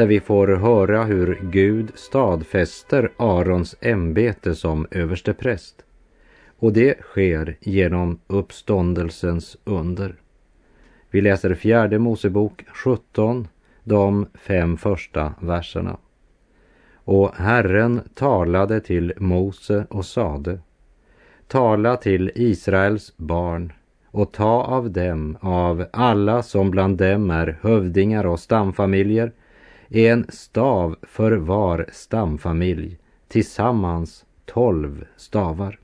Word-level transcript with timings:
där 0.00 0.06
vi 0.06 0.20
får 0.20 0.48
höra 0.48 1.04
hur 1.04 1.38
Gud 1.42 1.92
stadfäster 1.94 3.12
Arons 3.16 3.76
ämbete 3.80 4.54
som 4.54 4.86
överstepräst. 4.90 5.84
Och 6.58 6.72
det 6.72 7.00
sker 7.00 7.56
genom 7.60 8.20
uppståndelsens 8.26 9.56
under. 9.64 10.14
Vi 11.10 11.20
läser 11.20 11.54
fjärde 11.54 11.98
Mosebok 11.98 12.64
17, 12.72 13.48
de 13.84 14.26
fem 14.34 14.76
första 14.76 15.34
verserna. 15.40 15.96
Och 16.94 17.34
Herren 17.34 18.00
talade 18.14 18.80
till 18.80 19.12
Mose 19.16 19.86
och 19.90 20.06
sade 20.06 20.58
Tala 21.48 21.96
till 21.96 22.30
Israels 22.34 23.14
barn 23.16 23.72
och 24.10 24.32
ta 24.32 24.62
av 24.62 24.90
dem, 24.90 25.36
av 25.40 25.86
alla 25.92 26.42
som 26.42 26.70
bland 26.70 26.98
dem 26.98 27.30
är 27.30 27.58
hövdingar 27.62 28.26
och 28.26 28.40
stamfamiljer, 28.40 29.32
en 29.90 30.26
stav 30.28 30.96
för 31.02 31.32
var 31.32 31.86
stamfamilj, 31.92 32.98
tillsammans 33.28 34.24
tolv 34.44 35.04
stavar. 35.16 35.78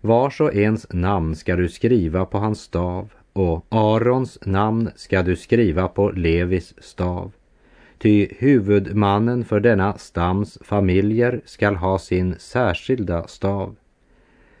Vars 0.00 0.40
och 0.40 0.54
ens 0.54 0.86
namn 0.92 1.36
ska 1.36 1.56
du 1.56 1.68
skriva 1.68 2.24
på 2.24 2.38
hans 2.38 2.60
stav 2.60 3.12
och 3.32 3.66
Arons 3.68 4.38
namn 4.46 4.90
ska 4.96 5.22
du 5.22 5.36
skriva 5.36 5.88
på 5.88 6.10
Levis 6.10 6.74
stav. 6.78 7.32
Ty 7.98 8.28
huvudmannen 8.38 9.44
för 9.44 9.60
denna 9.60 9.98
stams 9.98 10.58
familjer 10.60 11.40
skall 11.44 11.76
ha 11.76 11.98
sin 11.98 12.34
särskilda 12.38 13.26
stav. 13.26 13.76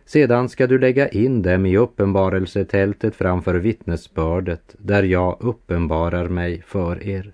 Sedan 0.04 0.48
ska 0.48 0.66
du 0.66 0.78
lägga 0.78 1.08
in 1.08 1.42
dem 1.42 1.66
i 1.66 1.76
uppenbarelsetältet 1.76 3.16
framför 3.16 3.54
vittnesbördet 3.54 4.74
där 4.78 5.02
jag 5.02 5.36
uppenbarar 5.40 6.28
mig 6.28 6.62
för 6.66 7.02
er. 7.02 7.32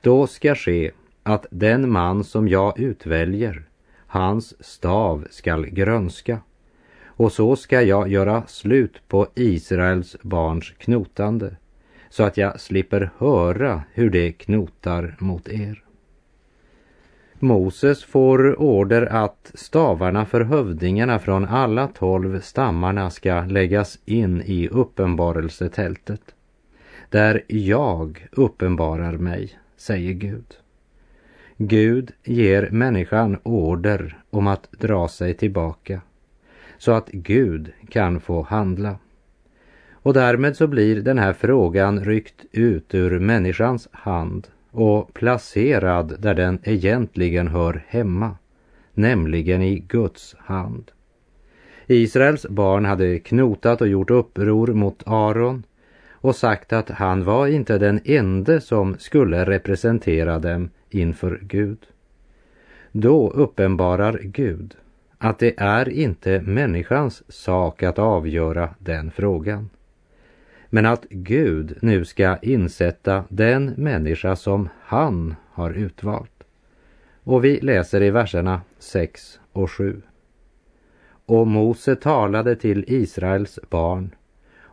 Då 0.00 0.26
ska 0.26 0.54
ske 0.54 0.90
att 1.22 1.46
den 1.50 1.90
man 1.92 2.24
som 2.24 2.48
jag 2.48 2.78
utväljer, 2.80 3.62
hans 4.06 4.64
stav 4.64 5.26
skall 5.30 5.66
grönska. 5.66 6.40
Och 7.06 7.32
så 7.32 7.56
ska 7.56 7.82
jag 7.82 8.08
göra 8.08 8.42
slut 8.46 9.02
på 9.08 9.26
Israels 9.34 10.16
barns 10.22 10.70
knotande, 10.78 11.56
så 12.10 12.22
att 12.22 12.36
jag 12.36 12.60
slipper 12.60 13.10
höra 13.18 13.82
hur 13.92 14.10
de 14.10 14.32
knotar 14.32 15.16
mot 15.18 15.48
er. 15.48 15.84
Moses 17.38 18.04
får 18.04 18.60
order 18.60 19.06
att 19.06 19.50
stavarna 19.54 20.26
för 20.26 20.40
hövdingarna 20.40 21.18
från 21.18 21.44
alla 21.44 21.88
tolv 21.88 22.40
stammarna 22.40 23.10
ska 23.10 23.40
läggas 23.40 23.98
in 24.04 24.42
i 24.42 24.68
uppenbarelsetältet, 24.68 26.34
där 27.08 27.44
jag 27.48 28.28
uppenbarar 28.32 29.12
mig 29.12 29.59
säger 29.80 30.12
Gud. 30.12 30.56
Gud 31.56 32.12
ger 32.24 32.70
människan 32.70 33.38
order 33.42 34.22
om 34.30 34.46
att 34.46 34.72
dra 34.72 35.08
sig 35.08 35.34
tillbaka 35.34 36.00
så 36.78 36.92
att 36.92 37.08
Gud 37.08 37.72
kan 37.88 38.20
få 38.20 38.42
handla. 38.42 38.98
Och 39.92 40.14
därmed 40.14 40.56
så 40.56 40.66
blir 40.66 41.02
den 41.02 41.18
här 41.18 41.32
frågan 41.32 42.04
ryckt 42.04 42.44
ut 42.52 42.94
ur 42.94 43.18
människans 43.18 43.88
hand 43.92 44.48
och 44.70 45.14
placerad 45.14 46.16
där 46.18 46.34
den 46.34 46.58
egentligen 46.64 47.48
hör 47.48 47.84
hemma, 47.88 48.36
nämligen 48.94 49.62
i 49.62 49.78
Guds 49.78 50.34
hand. 50.38 50.90
Israels 51.86 52.46
barn 52.48 52.84
hade 52.84 53.18
knotat 53.18 53.80
och 53.80 53.88
gjort 53.88 54.10
uppror 54.10 54.66
mot 54.66 55.02
Aron 55.06 55.62
och 56.20 56.36
sagt 56.36 56.72
att 56.72 56.88
han 56.88 57.24
var 57.24 57.46
inte 57.46 57.78
den 57.78 58.00
ende 58.04 58.60
som 58.60 58.98
skulle 58.98 59.44
representera 59.44 60.38
dem 60.38 60.70
inför 60.90 61.40
Gud. 61.42 61.86
Då 62.92 63.30
uppenbarar 63.30 64.20
Gud 64.22 64.76
att 65.18 65.38
det 65.38 65.54
är 65.56 65.88
inte 65.88 66.40
människans 66.40 67.22
sak 67.32 67.82
att 67.82 67.98
avgöra 67.98 68.74
den 68.78 69.10
frågan. 69.10 69.70
Men 70.70 70.86
att 70.86 71.06
Gud 71.10 71.78
nu 71.82 72.04
ska 72.04 72.36
insätta 72.36 73.24
den 73.28 73.74
människa 73.76 74.36
som 74.36 74.68
han 74.82 75.34
har 75.50 75.70
utvalt. 75.70 76.44
Och 77.24 77.44
vi 77.44 77.60
läser 77.60 78.02
i 78.02 78.10
verserna 78.10 78.60
6 78.78 79.40
och 79.52 79.70
7. 79.70 80.02
Och 81.26 81.46
Mose 81.46 81.96
talade 81.96 82.56
till 82.56 82.84
Israels 82.86 83.58
barn 83.70 84.14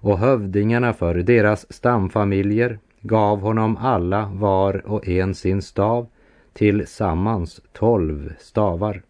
och 0.07 0.19
hövdingarna 0.19 0.93
för 0.93 1.15
deras 1.15 1.73
stamfamiljer 1.73 2.79
gav 3.01 3.39
honom 3.39 3.77
alla 3.77 4.31
var 4.33 4.87
och 4.87 5.07
en 5.07 5.35
sin 5.35 5.61
stav, 5.61 6.07
tillsammans 6.53 7.61
tolv 7.73 8.33
stavar. 8.39 9.01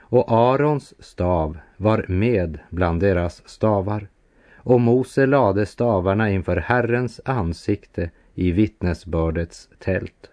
Och 0.00 0.32
Arons 0.32 0.94
stav 1.04 1.58
var 1.76 2.04
med 2.08 2.58
bland 2.70 3.00
deras 3.00 3.48
stavar. 3.48 4.08
Och 4.56 4.80
Mose 4.80 5.26
lade 5.26 5.66
stavarna 5.66 6.30
inför 6.30 6.56
Herrens 6.56 7.20
ansikte 7.24 8.10
i 8.34 8.52
vittnesbördets 8.52 9.68
tält. 9.78 10.30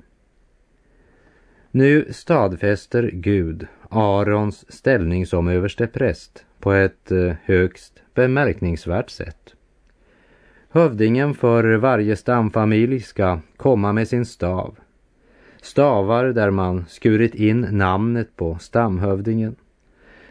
Nu 1.71 2.07
stadfäster 2.11 3.09
Gud 3.13 3.67
Arons 3.89 4.71
ställning 4.71 5.25
som 5.25 5.47
överstepräst 5.47 6.45
på 6.59 6.71
ett 6.71 7.11
eh, 7.11 7.33
högst 7.44 8.01
bemärkningsvärt 8.13 9.09
sätt. 9.09 9.55
Hövdingen 10.75 11.34
för 11.34 11.75
varje 11.75 12.16
stamfamilj 12.16 13.00
ska 13.00 13.39
komma 13.57 13.94
med 13.94 14.07
sin 14.07 14.25
stav. 14.25 14.75
Stavar 15.61 16.25
där 16.25 16.51
man 16.51 16.85
skurit 16.88 17.35
in 17.35 17.67
namnet 17.72 18.35
på 18.35 18.57
stamhövdingen. 18.59 19.56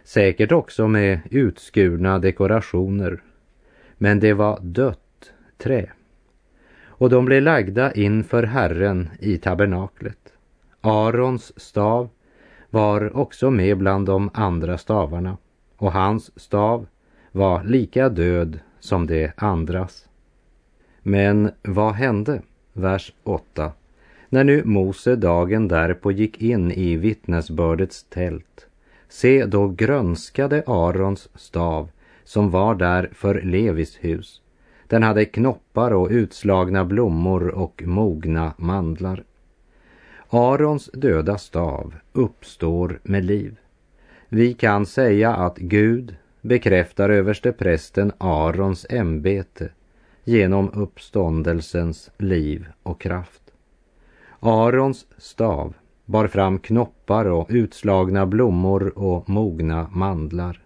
Säkert 0.04 0.52
också 0.52 0.88
med 0.88 1.20
utskurna 1.31 2.19
dekorationer. 2.19 3.22
Men 3.98 4.20
det 4.20 4.32
var 4.32 4.58
dött 4.62 5.32
trä. 5.58 5.91
Och 6.84 7.10
de 7.10 7.25
blev 7.25 7.42
lagda 7.42 7.92
inför 7.92 8.42
Herren 8.42 9.10
i 9.19 9.38
tabernaklet. 9.38 10.32
Arons 10.81 11.60
stav 11.60 12.08
var 12.70 13.16
också 13.16 13.50
med 13.50 13.78
bland 13.78 14.06
de 14.06 14.31
andra 14.34 14.78
stavarna 14.78 15.36
och 15.76 15.92
hans 15.92 16.41
stav 16.41 16.86
var 17.32 17.64
lika 17.64 18.08
död 18.08 18.58
som 18.81 19.06
de 19.06 19.31
andras. 19.36 20.08
Men 21.02 21.50
vad 21.62 21.92
hände? 21.92 22.42
Vers 22.72 23.12
8. 23.22 23.72
När 24.28 24.44
nu 24.44 24.64
Mose 24.64 25.16
dagen 25.16 25.68
därpå 25.68 26.12
gick 26.12 26.42
in 26.42 26.72
i 26.72 26.96
vittnesbördets 26.96 28.06
tält, 28.08 28.66
se 29.08 29.46
då 29.46 29.69
grönskade 29.69 30.62
Arons 30.66 31.28
stav 31.34 31.90
som 32.25 32.50
var 32.50 32.75
där 32.75 33.10
för 33.12 33.43
Levis 33.43 33.99
hus. 34.00 34.40
Den 34.87 35.02
hade 35.02 35.25
knoppar 35.25 35.90
och 35.90 36.08
utslagna 36.10 36.84
blommor 36.84 37.49
och 37.49 37.82
mogna 37.87 38.54
mandlar. 38.56 39.25
Arons 40.28 40.90
döda 40.93 41.38
stav 41.38 41.94
uppstår 42.12 43.00
med 43.02 43.25
liv. 43.25 43.56
Vi 44.28 44.54
kan 44.54 44.87
säga 44.87 45.34
att 45.34 45.58
Gud 45.58 46.16
bekräftar 46.40 47.10
överste 47.10 47.52
prästen 47.52 48.12
Arons 48.19 48.87
ämbete 48.90 49.69
genom 50.24 50.70
uppståndelsens 50.74 52.10
liv 52.19 52.66
och 52.82 53.00
kraft. 53.00 53.42
Arons 54.40 55.06
stav 55.19 55.74
bar 56.04 56.26
fram 56.26 56.58
knoppar 56.58 57.24
och 57.24 57.46
utslagna 57.50 58.26
blommor 58.26 58.98
och 58.98 59.28
mogna 59.28 59.88
mandlar. 59.92 60.62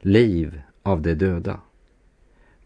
Liv 0.00 0.60
av 0.82 1.02
de 1.02 1.14
döda. 1.14 1.60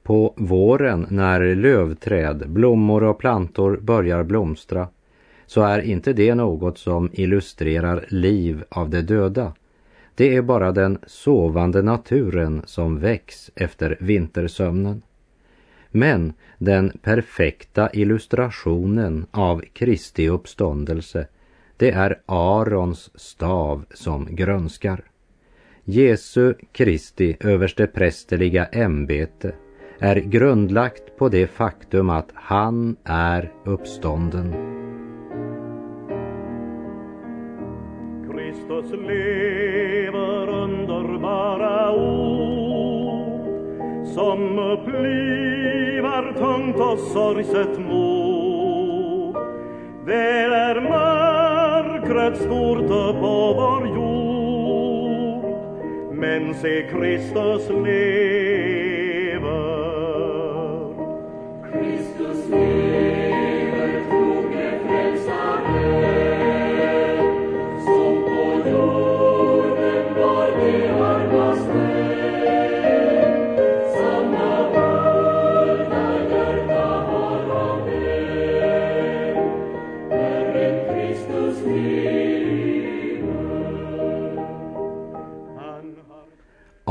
På 0.02 0.34
våren 0.36 1.06
när 1.10 1.54
lövträd, 1.54 2.50
blommor 2.50 3.04
och 3.04 3.18
plantor 3.18 3.76
börjar 3.82 4.24
blomstra 4.24 4.88
så 5.46 5.62
är 5.62 5.80
inte 5.80 6.12
det 6.12 6.34
något 6.34 6.78
som 6.78 7.10
illustrerar 7.12 8.04
liv 8.08 8.64
av 8.68 8.90
de 8.90 9.02
döda. 9.02 9.52
Det 10.14 10.36
är 10.36 10.42
bara 10.42 10.72
den 10.72 10.98
sovande 11.06 11.82
naturen 11.82 12.62
som 12.64 12.98
väcks 12.98 13.50
efter 13.54 13.96
vintersömnen. 14.00 15.02
Men 15.90 16.32
den 16.58 16.92
perfekta 17.02 17.90
illustrationen 17.92 19.26
av 19.30 19.62
Kristi 19.72 20.28
uppståndelse, 20.28 21.26
det 21.76 21.90
är 21.90 22.20
Arons 22.26 23.10
stav 23.14 23.84
som 23.94 24.28
grönskar. 24.30 25.04
Jesu 25.84 26.54
Kristi 26.72 27.36
översteprästerliga 27.40 28.66
ämbete 28.66 29.52
är 29.98 30.16
grundlagt 30.16 31.16
på 31.18 31.28
det 31.28 31.46
faktum 31.46 32.10
att 32.10 32.30
han 32.34 32.96
är 33.04 33.52
uppstånden. 33.64 34.52
Kristus 38.30 38.90
lever 38.90 40.48
underbara 40.48 41.92
ord 41.92 43.10
som 44.14 44.56
blir 44.86 45.59
conto 46.60 46.96
sorriset 47.12 47.78
mu. 47.78 49.32
Veler 50.04 50.80
mar 50.88 52.00
cred 52.08 52.34
sturtă 52.36 53.16
povor 53.20 53.86
iur 53.86 55.42
mense 56.12 56.84
Christus 56.92 57.68
lever 57.68 57.90
Christus 61.70 62.48
lever 62.48 63.09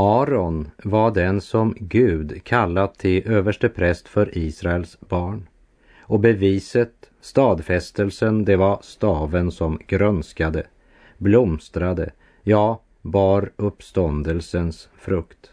Aron 0.01 0.71
var 0.83 1.11
den 1.11 1.41
som 1.41 1.75
Gud 1.79 2.43
kallat 2.43 2.97
till 2.97 3.27
överstepräst 3.27 4.07
för 4.07 4.37
Israels 4.37 4.97
barn. 4.99 5.47
Och 6.01 6.19
beviset, 6.19 7.09
stadfästelsen, 7.21 8.45
det 8.45 8.55
var 8.55 8.79
staven 8.81 9.51
som 9.51 9.79
grönskade, 9.87 10.63
blomstrade, 11.17 12.11
ja, 12.43 12.81
bar 13.01 13.51
uppståndelsens 13.55 14.89
frukt. 14.97 15.51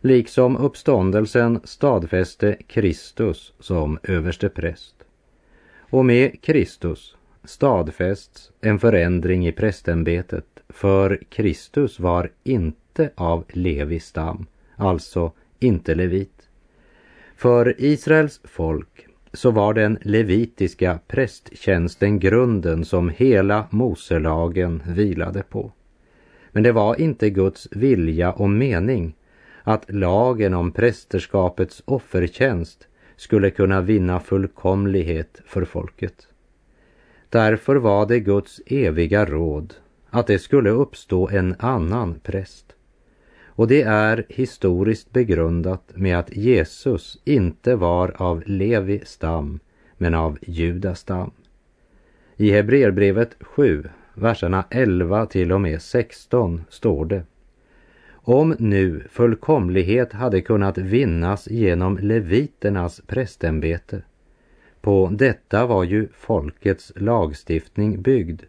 Liksom 0.00 0.56
uppståndelsen 0.56 1.60
stadfäste 1.64 2.56
Kristus 2.66 3.52
som 3.60 3.98
överstepräst. 4.02 4.94
Och 5.90 6.04
med 6.04 6.42
Kristus 6.42 7.16
stadfästs 7.44 8.50
en 8.60 8.78
förändring 8.78 9.46
i 9.46 9.52
prästämbetet, 9.52 10.46
för 10.68 11.22
Kristus 11.28 12.00
var 12.00 12.30
inte 12.44 12.87
inte 12.98 13.10
av 13.14 13.44
Levis 13.48 14.06
stam, 14.06 14.46
alltså 14.76 15.32
inte 15.58 15.94
levit. 15.94 16.48
För 17.36 17.74
Israels 17.78 18.40
folk 18.44 19.06
så 19.32 19.50
var 19.50 19.74
den 19.74 19.98
levitiska 20.02 20.98
prästtjänsten 21.06 22.18
grunden 22.18 22.84
som 22.84 23.08
hela 23.08 23.66
Moselagen 23.70 24.82
vilade 24.86 25.42
på. 25.42 25.72
Men 26.52 26.62
det 26.62 26.72
var 26.72 27.00
inte 27.00 27.30
Guds 27.30 27.68
vilja 27.70 28.32
och 28.32 28.50
mening 28.50 29.14
att 29.62 29.90
lagen 29.90 30.54
om 30.54 30.72
prästerskapets 30.72 31.82
offertjänst 31.84 32.88
skulle 33.16 33.50
kunna 33.50 33.80
vinna 33.80 34.20
fullkomlighet 34.20 35.40
för 35.46 35.64
folket. 35.64 36.28
Därför 37.28 37.76
var 37.76 38.06
det 38.06 38.20
Guds 38.20 38.60
eviga 38.66 39.24
råd 39.24 39.74
att 40.10 40.26
det 40.26 40.38
skulle 40.38 40.70
uppstå 40.70 41.28
en 41.28 41.54
annan 41.58 42.20
präst. 42.22 42.74
Och 43.58 43.68
det 43.68 43.82
är 43.82 44.24
historiskt 44.28 45.12
begrundat 45.12 45.92
med 45.94 46.18
att 46.18 46.36
Jesus 46.36 47.20
inte 47.24 47.76
var 47.76 48.22
av 48.22 48.42
Levi 48.46 49.00
stam, 49.04 49.60
men 49.96 50.14
av 50.14 50.38
Judas 50.42 51.00
stam. 51.00 51.30
I 52.36 52.50
Hebreerbrevet 52.50 53.36
7, 53.40 53.84
verserna 54.14 54.64
11 54.70 55.26
till 55.26 55.52
och 55.52 55.60
med 55.60 55.82
16 55.82 56.62
står 56.68 57.04
det. 57.04 57.22
Om 58.12 58.54
nu 58.58 59.02
fullkomlighet 59.10 60.12
hade 60.12 60.40
kunnat 60.40 60.78
vinnas 60.78 61.48
genom 61.50 61.98
leviternas 61.98 63.00
prästämbete, 63.06 64.02
på 64.80 65.08
detta 65.12 65.66
var 65.66 65.84
ju 65.84 66.08
folkets 66.12 66.92
lagstiftning 66.96 68.02
byggd 68.02 68.42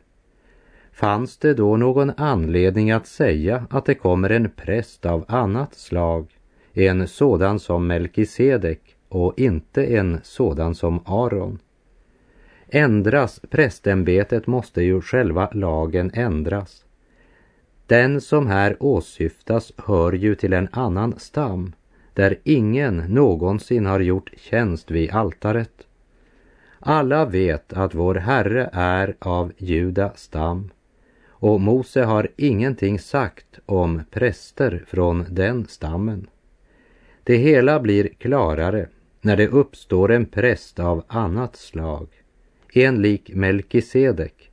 Fanns 1.00 1.38
det 1.38 1.54
då 1.54 1.78
någon 1.78 2.12
anledning 2.18 2.92
att 2.92 3.08
säga 3.08 3.66
att 3.70 3.86
det 3.86 3.96
kommer 3.96 4.30
en 4.30 4.50
präst 4.50 5.06
av 5.06 5.26
annat 5.28 5.76
slag, 5.76 6.28
en 6.74 7.08
sådan 7.08 7.60
som 7.60 7.88
Melkisedek 7.88 8.96
och 9.10 9.40
inte 9.40 9.86
en 9.86 10.20
sådan 10.24 10.76
som 10.76 11.00
Aron? 11.06 11.60
Ändras 12.68 13.42
prästämbetet 13.50 14.48
måste 14.48 14.82
ju 14.82 15.02
själva 15.02 15.50
lagen 15.52 16.12
ändras. 16.14 16.86
Den 17.88 18.22
som 18.22 18.48
här 18.48 18.78
åsyftas 18.80 19.74
hör 19.78 20.14
ju 20.14 20.36
till 20.36 20.54
en 20.54 20.68
annan 20.72 21.20
stam, 21.20 21.74
där 22.14 22.40
ingen 22.44 22.98
någonsin 22.98 23.86
har 23.86 24.00
gjort 24.00 24.32
tjänst 24.38 24.92
vid 24.92 25.12
altaret. 25.12 25.88
Alla 26.80 27.26
vet 27.26 27.74
att 27.74 27.96
vår 27.96 28.16
Herre 28.16 28.70
är 28.74 29.16
av 29.20 29.52
Juda 29.58 30.12
stam 30.16 30.70
och 31.40 31.62
Mose 31.62 32.04
har 32.04 32.28
ingenting 32.38 33.00
sagt 33.00 33.60
om 33.66 34.02
präster 34.12 34.84
från 34.88 35.26
den 35.30 35.68
stammen. 35.68 36.28
Det 37.24 37.38
hela 37.38 37.80
blir 37.80 38.08
klarare 38.08 38.88
när 39.22 39.38
det 39.38 39.48
uppstår 39.48 40.12
en 40.12 40.26
präst 40.26 40.80
av 40.80 41.04
annat 41.08 41.56
slag, 41.56 42.08
en 42.74 43.02
lik 43.02 43.32
Melkisedek, 43.34 44.52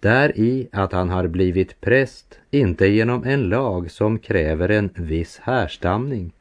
där 0.00 0.38
i 0.38 0.68
att 0.72 0.92
han 0.92 1.08
har 1.08 1.26
blivit 1.26 1.80
präst 1.80 2.38
inte 2.50 2.86
genom 2.86 3.24
en 3.24 3.48
lag 3.48 3.90
som 3.90 4.18
kräver 4.18 4.68
en 4.68 4.90
viss 4.94 5.38
härstamning, 5.38 6.32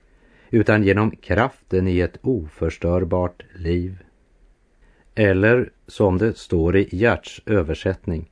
utan 0.50 0.84
genom 0.84 1.12
kraften 1.12 1.88
i 1.88 2.00
ett 2.00 2.18
oförstörbart 2.22 3.44
liv. 3.56 3.98
Eller 5.16 5.70
som 5.88 6.18
det 6.18 6.38
står 6.38 6.78
i 6.78 6.88
Gerts 6.92 7.42
översättning, 7.46 8.30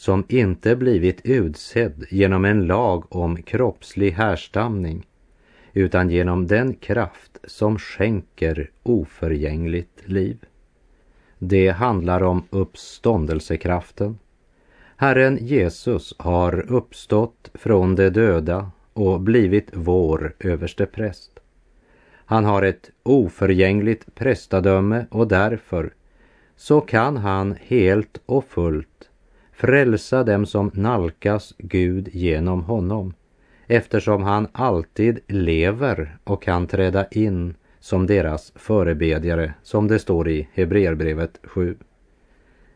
som 0.00 0.24
inte 0.28 0.76
blivit 0.76 1.20
utsedd 1.24 2.04
genom 2.10 2.44
en 2.44 2.66
lag 2.66 3.04
om 3.08 3.42
kroppslig 3.42 4.12
härstamning 4.12 5.06
utan 5.72 6.10
genom 6.10 6.46
den 6.46 6.74
kraft 6.74 7.38
som 7.44 7.78
skänker 7.78 8.70
oförgängligt 8.82 10.02
liv. 10.04 10.38
Det 11.38 11.68
handlar 11.68 12.22
om 12.22 12.44
uppståndelsekraften. 12.50 14.18
Herren 14.96 15.38
Jesus 15.40 16.14
har 16.18 16.72
uppstått 16.72 17.50
från 17.54 17.94
de 17.94 18.10
döda 18.10 18.70
och 18.92 19.20
blivit 19.20 19.68
vår 19.72 20.34
överste 20.38 20.86
präst. 20.86 21.40
Han 22.12 22.44
har 22.44 22.62
ett 22.62 22.90
oförgängligt 23.02 24.14
prästadöme 24.14 25.06
och 25.10 25.28
därför 25.28 25.94
så 26.56 26.80
kan 26.80 27.16
han 27.16 27.56
helt 27.60 28.20
och 28.26 28.44
fullt 28.44 29.09
frälsa 29.60 30.24
dem 30.24 30.46
som 30.46 30.70
nalkas 30.74 31.54
Gud 31.58 32.08
genom 32.12 32.64
honom 32.64 33.14
eftersom 33.66 34.22
han 34.22 34.48
alltid 34.52 35.20
lever 35.26 36.16
och 36.24 36.42
kan 36.42 36.66
träda 36.66 37.06
in 37.06 37.54
som 37.80 38.06
deras 38.06 38.52
förebedjare, 38.54 39.54
som 39.62 39.88
det 39.88 39.98
står 39.98 40.28
i 40.28 40.48
Hebreerbrevet 40.54 41.38
7. 41.42 41.76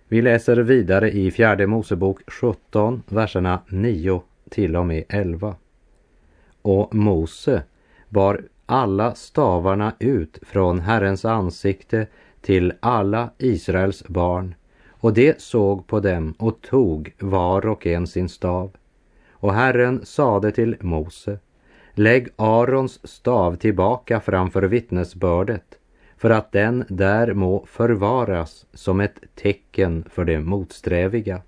Vi 0.08 0.22
läser 0.22 0.56
vidare 0.56 1.10
i 1.10 1.30
fjärde 1.30 1.66
Mosebok 1.66 2.20
17, 2.26 3.02
verserna 3.08 3.58
9 3.68 4.22
till 4.50 4.76
och 4.76 4.86
med 4.86 5.04
11. 5.08 5.56
Och 6.62 6.94
Mose 6.94 7.62
bar 8.08 8.42
alla 8.66 9.14
stavarna 9.14 9.92
ut 9.98 10.38
från 10.42 10.80
Herrens 10.80 11.24
ansikte 11.24 12.06
till 12.40 12.72
alla 12.80 13.30
Israels 13.38 14.08
barn 14.08 14.54
och 15.04 15.12
det 15.12 15.40
såg 15.40 15.86
på 15.86 16.00
dem 16.00 16.34
och 16.38 16.60
tog 16.60 17.12
var 17.18 17.66
och 17.66 17.86
en 17.86 18.06
sin 18.06 18.28
stav. 18.28 18.70
Och 19.30 19.54
Herren 19.54 20.06
sade 20.06 20.52
till 20.52 20.76
Mose, 20.80 21.38
lägg 21.94 22.28
Arons 22.36 23.08
stav 23.08 23.56
tillbaka 23.56 24.20
framför 24.20 24.62
vittnesbördet, 24.62 25.78
för 26.16 26.30
att 26.30 26.52
den 26.52 26.84
där 26.88 27.34
må 27.34 27.66
förvaras 27.66 28.66
som 28.72 29.00
ett 29.00 29.20
tecken 29.34 30.04
för 30.10 30.24
det 30.24 30.40
motsträviga. 30.40 31.42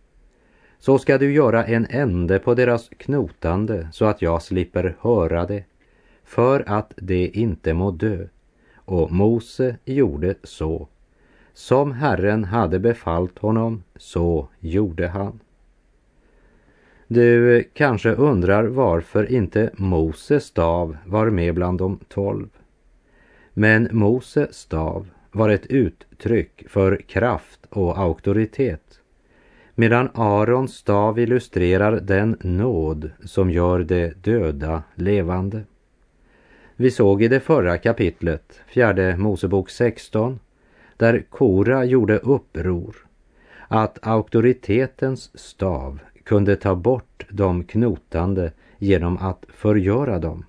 Så 0.78 0.98
ska 0.98 1.18
du 1.18 1.32
göra 1.32 1.64
en 1.64 1.86
ände 1.90 2.38
på 2.38 2.54
deras 2.54 2.88
knotande 2.88 3.88
så 3.92 4.04
att 4.04 4.22
jag 4.22 4.42
slipper 4.42 4.96
höra 5.00 5.46
det, 5.46 5.64
för 6.24 6.64
att 6.66 6.92
det 6.96 7.26
inte 7.26 7.74
må 7.74 7.90
dö. 7.90 8.26
Och 8.74 9.12
Mose 9.12 9.76
gjorde 9.84 10.34
så. 10.42 10.88
Som 11.56 11.92
Herren 11.92 12.44
hade 12.44 12.78
befallt 12.78 13.38
honom, 13.38 13.82
så 13.96 14.48
gjorde 14.60 15.08
han. 15.08 15.40
Du 17.06 17.64
kanske 17.74 18.10
undrar 18.10 18.64
varför 18.64 19.32
inte 19.32 19.70
Moses 19.74 20.44
stav 20.44 20.96
var 21.06 21.30
med 21.30 21.54
bland 21.54 21.78
de 21.78 21.98
tolv. 22.08 22.48
Men 23.52 23.88
Mose 23.92 24.48
stav 24.50 25.08
var 25.32 25.48
ett 25.48 25.66
uttryck 25.66 26.64
för 26.68 26.96
kraft 26.96 27.60
och 27.70 27.98
auktoritet 27.98 29.00
medan 29.74 30.10
Arons 30.14 30.74
stav 30.74 31.18
illustrerar 31.18 32.00
den 32.00 32.36
nåd 32.40 33.10
som 33.24 33.50
gör 33.50 33.78
det 33.78 34.24
döda 34.24 34.82
levande. 34.94 35.62
Vi 36.76 36.90
såg 36.90 37.22
i 37.22 37.28
det 37.28 37.40
förra 37.40 37.78
kapitlet, 37.78 38.60
fjärde 38.66 39.16
Mosebok 39.16 39.70
16, 39.70 40.38
där 40.96 41.24
Kora 41.30 41.84
gjorde 41.84 42.18
uppror, 42.18 42.96
att 43.68 44.06
auktoritetens 44.06 45.38
stav 45.38 45.98
kunde 46.24 46.56
ta 46.56 46.74
bort 46.74 47.26
de 47.30 47.64
knotande 47.64 48.52
genom 48.78 49.16
att 49.18 49.46
förgöra 49.48 50.18
dem, 50.18 50.44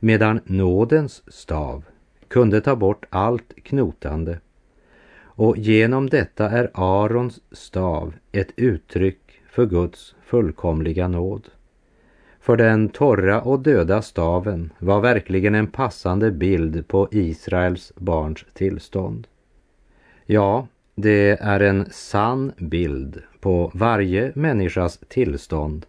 medan 0.00 0.40
nådens 0.44 1.22
stav 1.26 1.84
kunde 2.28 2.60
ta 2.60 2.76
bort 2.76 3.06
allt 3.10 3.54
knotande. 3.62 4.40
Och 5.22 5.56
genom 5.56 6.08
detta 6.08 6.50
är 6.50 6.70
Arons 6.74 7.40
stav 7.52 8.14
ett 8.32 8.52
uttryck 8.56 9.40
för 9.50 9.66
Guds 9.66 10.14
fullkomliga 10.24 11.08
nåd. 11.08 11.48
För 12.40 12.56
den 12.56 12.88
torra 12.88 13.40
och 13.40 13.60
döda 13.60 14.02
staven 14.02 14.72
var 14.78 15.00
verkligen 15.00 15.54
en 15.54 15.66
passande 15.66 16.30
bild 16.30 16.88
på 16.88 17.08
Israels 17.10 17.92
barns 17.96 18.44
tillstånd. 18.52 19.26
Ja, 20.30 20.66
det 20.94 21.38
är 21.40 21.60
en 21.60 21.86
sann 21.90 22.52
bild 22.56 23.22
på 23.40 23.70
varje 23.74 24.32
människas 24.34 24.98
tillstånd 25.08 25.86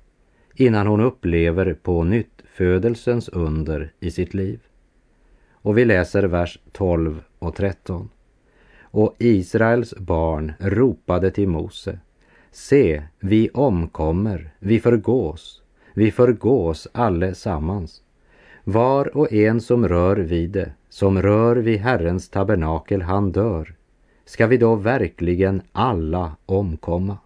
innan 0.56 0.88
hon 0.88 1.02
upplever 1.02 1.74
på 1.74 2.04
nytt 2.04 2.42
födelsens 2.54 3.30
under 3.30 3.92
i 4.00 4.12
sitt 4.12 4.34
liv. 4.34 4.60
Och 5.52 5.78
vi 5.78 5.86
läser 5.86 6.24
vers 6.24 6.60
12 6.72 7.24
och 7.40 7.56
13. 7.56 8.10
Och 8.82 9.16
Israels 9.18 9.96
barn 9.98 10.54
ropade 10.60 11.32
till 11.32 11.48
Mose. 11.48 12.00
Se, 12.52 13.04
vi 13.20 13.50
omkommer, 13.50 14.52
vi 14.60 14.80
förgås, 14.80 15.62
vi 15.94 16.12
förgås 16.12 16.88
allesammans. 16.92 18.02
Var 18.64 19.18
och 19.18 19.34
en 19.34 19.62
som 19.62 19.88
rör 19.88 20.16
vid 20.16 20.50
det, 20.50 20.72
som 20.90 21.22
rör 21.22 21.56
vid 21.56 21.80
Herrens 21.80 22.30
tabernakel, 22.30 23.02
han 23.02 23.32
dör. 23.32 23.76
Ska 24.30 24.48
vi 24.48 24.58
då 24.58 24.76
verkligen 24.76 25.62
alla 25.72 26.36
omkomma? 26.46 27.18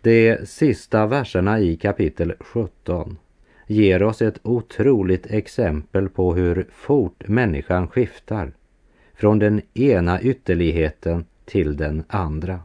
De 0.00 0.36
sista 0.44 1.06
verserna 1.06 1.60
i 1.60 1.76
kapitel 1.76 2.34
17 2.40 3.18
ger 3.66 4.02
oss 4.02 4.22
ett 4.22 4.40
otroligt 4.42 5.26
exempel 5.26 6.08
på 6.08 6.34
hur 6.34 6.66
fort 6.72 7.28
människan 7.28 7.88
skiftar 7.88 8.52
från 9.14 9.38
den 9.38 9.60
ena 9.74 10.20
ytterligheten 10.22 11.24
till 11.44 11.76
den 11.76 12.04
andra. 12.08 12.60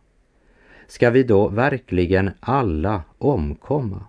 Ska 0.88 1.10
vi 1.10 1.24
då 1.24 1.48
verkligen 1.48 2.32
alla 2.40 3.04
omkomma? 3.18 4.06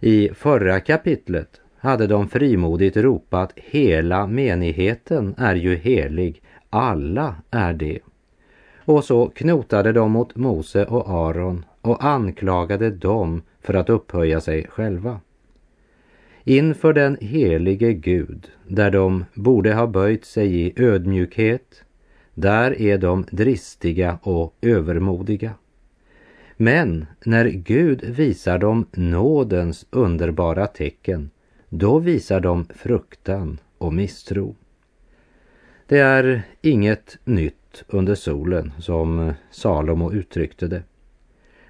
I 0.00 0.30
förra 0.34 0.80
kapitlet 0.80 1.60
hade 1.76 2.06
de 2.06 2.28
frimodigt 2.28 2.96
ropat 2.96 3.52
hela 3.56 4.26
menigheten 4.26 5.34
är 5.38 5.54
ju 5.54 5.76
helig, 5.76 6.42
alla 6.70 7.34
är 7.50 7.72
det. 7.72 7.98
Och 8.84 9.04
så 9.04 9.28
knotade 9.28 9.92
de 9.92 10.12
mot 10.12 10.36
Mose 10.36 10.84
och 10.84 11.10
Aron 11.10 11.64
och 11.80 12.04
anklagade 12.04 12.90
dem 12.90 13.42
för 13.60 13.74
att 13.74 13.90
upphöja 13.90 14.40
sig 14.40 14.66
själva. 14.68 15.20
Inför 16.44 16.92
den 16.92 17.16
helige 17.20 17.92
Gud, 17.92 18.50
där 18.68 18.90
de 18.90 19.24
borde 19.34 19.74
ha 19.74 19.86
böjt 19.86 20.24
sig 20.24 20.60
i 20.60 20.72
ödmjukhet, 20.76 21.82
där 22.34 22.80
är 22.80 22.98
de 22.98 23.24
dristiga 23.30 24.18
och 24.22 24.54
övermodiga. 24.60 25.54
Men 26.56 27.06
när 27.24 27.44
Gud 27.48 28.04
visar 28.04 28.58
dem 28.58 28.86
nådens 28.92 29.86
underbara 29.90 30.66
tecken, 30.66 31.30
då 31.68 31.98
visar 31.98 32.40
de 32.40 32.64
fruktan 32.64 33.58
och 33.78 33.92
misstro. 33.92 34.54
Det 35.90 35.98
är 35.98 36.42
inget 36.60 37.18
nytt 37.24 37.84
under 37.88 38.14
solen, 38.14 38.72
som 38.78 39.32
Salomo 39.50 40.12
uttryckte 40.12 40.66
det. 40.66 40.82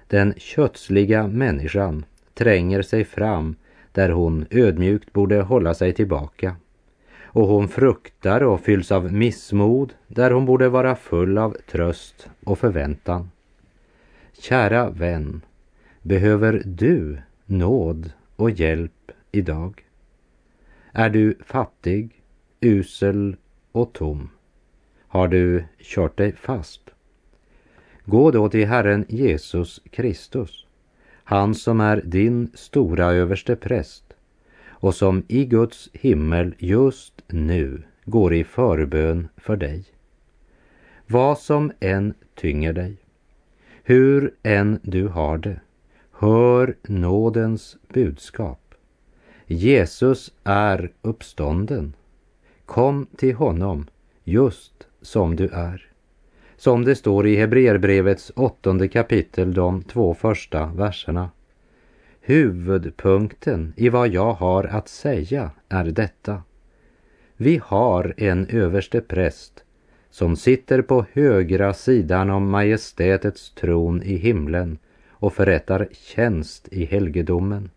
Den 0.07 0.33
kötsliga 0.37 1.27
människan 1.27 2.05
tränger 2.33 2.81
sig 2.81 3.05
fram 3.05 3.55
där 3.91 4.09
hon 4.09 4.45
ödmjukt 4.49 5.13
borde 5.13 5.41
hålla 5.41 5.73
sig 5.73 5.93
tillbaka. 5.93 6.55
Och 7.23 7.47
hon 7.47 7.67
fruktar 7.67 8.43
och 8.43 8.61
fylls 8.61 8.91
av 8.91 9.13
missmod 9.13 9.93
där 10.07 10.31
hon 10.31 10.45
borde 10.45 10.69
vara 10.69 10.95
full 10.95 11.37
av 11.37 11.57
tröst 11.71 12.29
och 12.43 12.59
förväntan. 12.59 13.31
Kära 14.33 14.89
vän, 14.89 15.41
behöver 16.01 16.61
du 16.65 17.17
nåd 17.45 18.11
och 18.35 18.51
hjälp 18.51 19.11
idag? 19.31 19.85
Är 20.91 21.09
du 21.09 21.35
fattig, 21.45 22.21
usel 22.59 23.35
och 23.71 23.93
tom? 23.93 24.29
Har 25.07 25.27
du 25.27 25.63
kört 25.79 26.17
dig 26.17 26.35
fast? 26.35 26.81
Gå 28.05 28.31
då 28.31 28.49
till 28.49 28.67
Herren 28.67 29.05
Jesus 29.09 29.81
Kristus 29.91 30.65
han 31.31 31.55
som 31.55 31.81
är 31.81 32.01
din 32.05 32.51
stora 32.53 33.05
överste 33.05 33.55
präst 33.55 34.03
och 34.67 34.95
som 34.95 35.23
i 35.27 35.45
Guds 35.45 35.89
himmel 35.93 36.55
just 36.57 37.21
nu 37.27 37.83
går 38.05 38.33
i 38.33 38.43
förbön 38.43 39.27
för 39.37 39.55
dig. 39.55 39.83
Vad 41.07 41.39
som 41.39 41.71
än 41.79 42.13
tynger 42.35 42.73
dig, 42.73 42.97
hur 43.83 44.33
än 44.43 44.79
du 44.83 45.07
har 45.07 45.37
det, 45.37 45.59
hör 46.11 46.75
nådens 46.83 47.77
budskap. 47.93 48.75
Jesus 49.45 50.33
är 50.43 50.91
uppstånden. 51.01 51.93
Kom 52.71 53.07
till 53.17 53.35
honom 53.35 53.87
just 54.23 54.87
som 55.01 55.35
du 55.35 55.47
är 55.47 55.91
som 56.57 56.85
det 56.85 56.95
står 56.95 57.27
i 57.27 57.35
Hebreerbrevets 57.35 58.31
åttonde 58.35 58.87
kapitel, 58.87 59.53
de 59.53 59.83
två 59.83 60.13
första 60.13 60.65
verserna. 60.65 61.29
Huvudpunkten 62.21 63.73
i 63.77 63.89
vad 63.89 64.07
jag 64.07 64.33
har 64.33 64.63
att 64.63 64.87
säga 64.87 65.51
är 65.69 65.83
detta. 65.83 66.43
Vi 67.37 67.61
har 67.63 68.13
en 68.17 68.47
överste 68.47 69.01
präst 69.01 69.63
som 70.09 70.35
sitter 70.35 70.81
på 70.81 71.05
högra 71.13 71.73
sidan 71.73 72.29
om 72.29 72.49
majestätets 72.49 73.51
tron 73.51 74.03
i 74.03 74.15
himlen 74.15 74.77
och 75.09 75.33
förrättar 75.33 75.87
tjänst 75.91 76.67
i 76.71 76.85
helgedomen. 76.85 77.69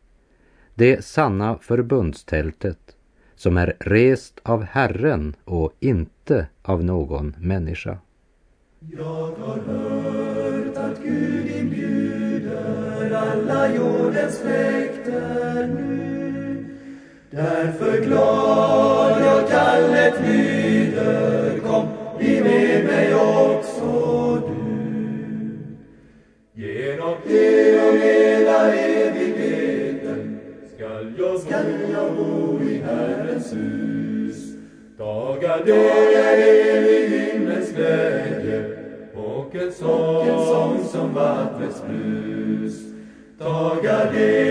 Det 0.75 1.05
sanna 1.05 1.59
förbundstältet 1.59 2.97
som 3.37 3.57
är 3.57 3.77
rest 3.81 4.41
av 4.43 4.63
Herren 4.63 5.35
och 5.45 5.73
inte 5.81 6.47
av 6.63 6.85
någon 6.85 7.35
människa. 7.39 7.99
Jag 8.93 9.05
har 9.05 9.59
hört 9.59 10.77
att 10.77 11.03
Gud 11.03 11.51
inbjuder 11.51 13.11
alla 13.15 13.75
jordens 13.75 14.35
släkter 14.35 15.67
nu. 15.67 16.65
Därför 17.31 18.01
glad 18.05 19.21
jag 19.21 19.49
kallet 19.49 20.21
blir 20.21 20.64
Dagar, 35.55 35.67
dagar 35.67 36.39
evig 36.39 37.09
himlens 37.09 37.73
glädje 37.73 38.65
och 39.15 39.55
en 39.55 39.73
sång 39.73 40.85
som 40.85 41.15
vattnets 41.15 41.83
brus 41.89 42.75
Tagar 43.39 44.13
del 44.13 44.44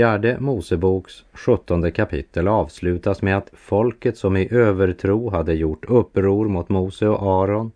Fjärde 0.00 0.36
Moseboks 0.40 1.24
sjuttonde 1.32 1.90
kapitel 1.90 2.48
avslutas 2.48 3.22
med 3.22 3.36
att 3.36 3.50
folket 3.52 4.18
som 4.18 4.36
i 4.36 4.48
övertro 4.50 5.30
hade 5.30 5.54
gjort 5.54 5.84
uppror 5.84 6.48
mot 6.48 6.68
Mose 6.68 7.08
och 7.08 7.42
Aron 7.42 7.72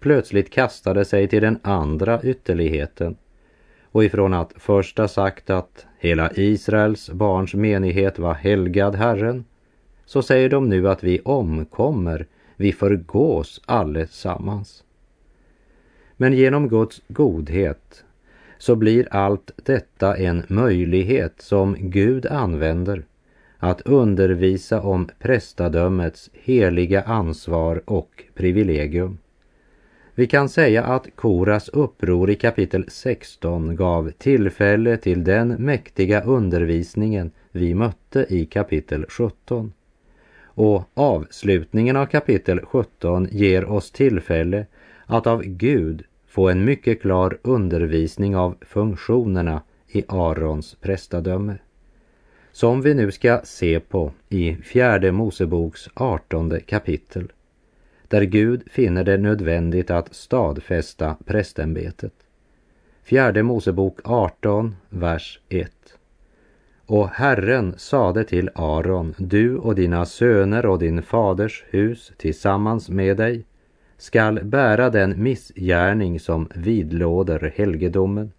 plötsligt 0.00 0.50
kastade 0.50 1.04
sig 1.04 1.28
till 1.28 1.42
den 1.42 1.58
andra 1.62 2.22
ytterligheten 2.22 3.16
och 3.84 4.04
ifrån 4.04 4.34
att 4.34 4.52
först 4.56 4.98
ha 4.98 5.08
sagt 5.08 5.50
att 5.50 5.86
hela 5.98 6.30
Israels 6.34 7.10
barns 7.10 7.54
menighet 7.54 8.18
var 8.18 8.34
helgad 8.34 8.94
Herren 8.94 9.44
så 10.04 10.22
säger 10.22 10.48
de 10.48 10.68
nu 10.68 10.88
att 10.88 11.04
vi 11.04 11.20
omkommer, 11.20 12.26
vi 12.56 12.72
förgås 12.72 13.60
allesammans. 13.66 14.84
Men 16.16 16.32
genom 16.32 16.68
Guds 16.68 17.02
godhet 17.08 18.04
så 18.62 18.76
blir 18.76 19.08
allt 19.10 19.50
detta 19.64 20.16
en 20.16 20.42
möjlighet 20.48 21.34
som 21.38 21.76
Gud 21.78 22.26
använder 22.26 23.04
att 23.58 23.80
undervisa 23.80 24.80
om 24.80 25.08
prästadömets 25.18 26.30
heliga 26.32 27.02
ansvar 27.02 27.82
och 27.84 28.24
privilegium. 28.34 29.18
Vi 30.14 30.26
kan 30.26 30.48
säga 30.48 30.84
att 30.84 31.06
Koras 31.14 31.68
uppror 31.68 32.30
i 32.30 32.34
kapitel 32.34 32.84
16 32.88 33.76
gav 33.76 34.10
tillfälle 34.10 34.96
till 34.96 35.24
den 35.24 35.48
mäktiga 35.48 36.22
undervisningen 36.22 37.30
vi 37.50 37.74
mötte 37.74 38.26
i 38.28 38.46
kapitel 38.46 39.06
17. 39.08 39.72
Och 40.44 40.82
avslutningen 40.94 41.96
av 41.96 42.06
kapitel 42.06 42.60
17 42.60 43.28
ger 43.30 43.64
oss 43.64 43.90
tillfälle 43.90 44.66
att 45.06 45.26
av 45.26 45.42
Gud 45.42 46.04
få 46.32 46.48
en 46.48 46.64
mycket 46.64 47.02
klar 47.02 47.38
undervisning 47.42 48.36
av 48.36 48.56
funktionerna 48.60 49.62
i 49.88 50.04
Arons 50.08 50.74
prästadöme. 50.74 51.58
Som 52.52 52.82
vi 52.82 52.94
nu 52.94 53.10
ska 53.10 53.40
se 53.44 53.80
på 53.80 54.12
i 54.28 54.54
fjärde 54.54 55.12
Moseboks 55.12 55.88
artonde 55.94 56.60
kapitel 56.60 57.32
där 58.08 58.22
Gud 58.22 58.62
finner 58.70 59.04
det 59.04 59.18
nödvändigt 59.18 59.90
att 59.90 60.14
stadfästa 60.14 61.16
prästämbetet. 61.24 62.14
Fjärde 63.02 63.42
Mosebok 63.42 63.98
18, 64.04 64.76
vers 64.88 65.40
1. 65.48 65.72
Och 66.86 67.08
Herren 67.08 67.74
sade 67.76 68.24
till 68.24 68.50
Aron, 68.54 69.14
du 69.18 69.56
och 69.56 69.74
dina 69.74 70.06
söner 70.06 70.66
och 70.66 70.78
din 70.78 71.02
faders 71.02 71.64
hus 71.70 72.12
tillsammans 72.16 72.88
med 72.88 73.16
dig 73.16 73.44
skall 74.02 74.44
bära 74.44 74.90
den 74.90 75.22
missgärning 75.22 76.20
som 76.20 76.48
vidlåder 76.54 77.52
helgedomen. 77.56 78.32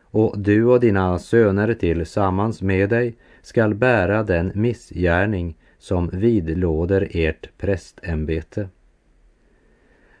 Och 0.00 0.38
du 0.38 0.64
och 0.64 0.80
dina 0.80 1.18
söner 1.18 1.74
tillsammans 1.74 2.62
med 2.62 2.88
dig 2.88 3.16
skall 3.42 3.74
bära 3.74 4.22
den 4.22 4.52
missgärning 4.54 5.56
som 5.78 6.08
vidlåder 6.12 7.08
ert 7.10 7.58
prästämbete. 7.58 8.68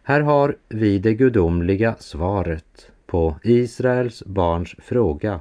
Här 0.02 0.20
har 0.20 0.56
vi 0.68 0.98
det 0.98 1.14
gudomliga 1.14 1.96
svaret 1.98 2.90
på 3.06 3.36
Israels 3.42 4.22
barns 4.26 4.74
fråga. 4.78 5.40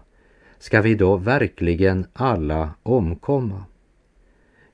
Ska 0.60 0.82
vi 0.82 0.96
då 0.96 1.18
verkligen 1.18 2.06
alla 2.14 2.70
omkomma? 2.84 3.64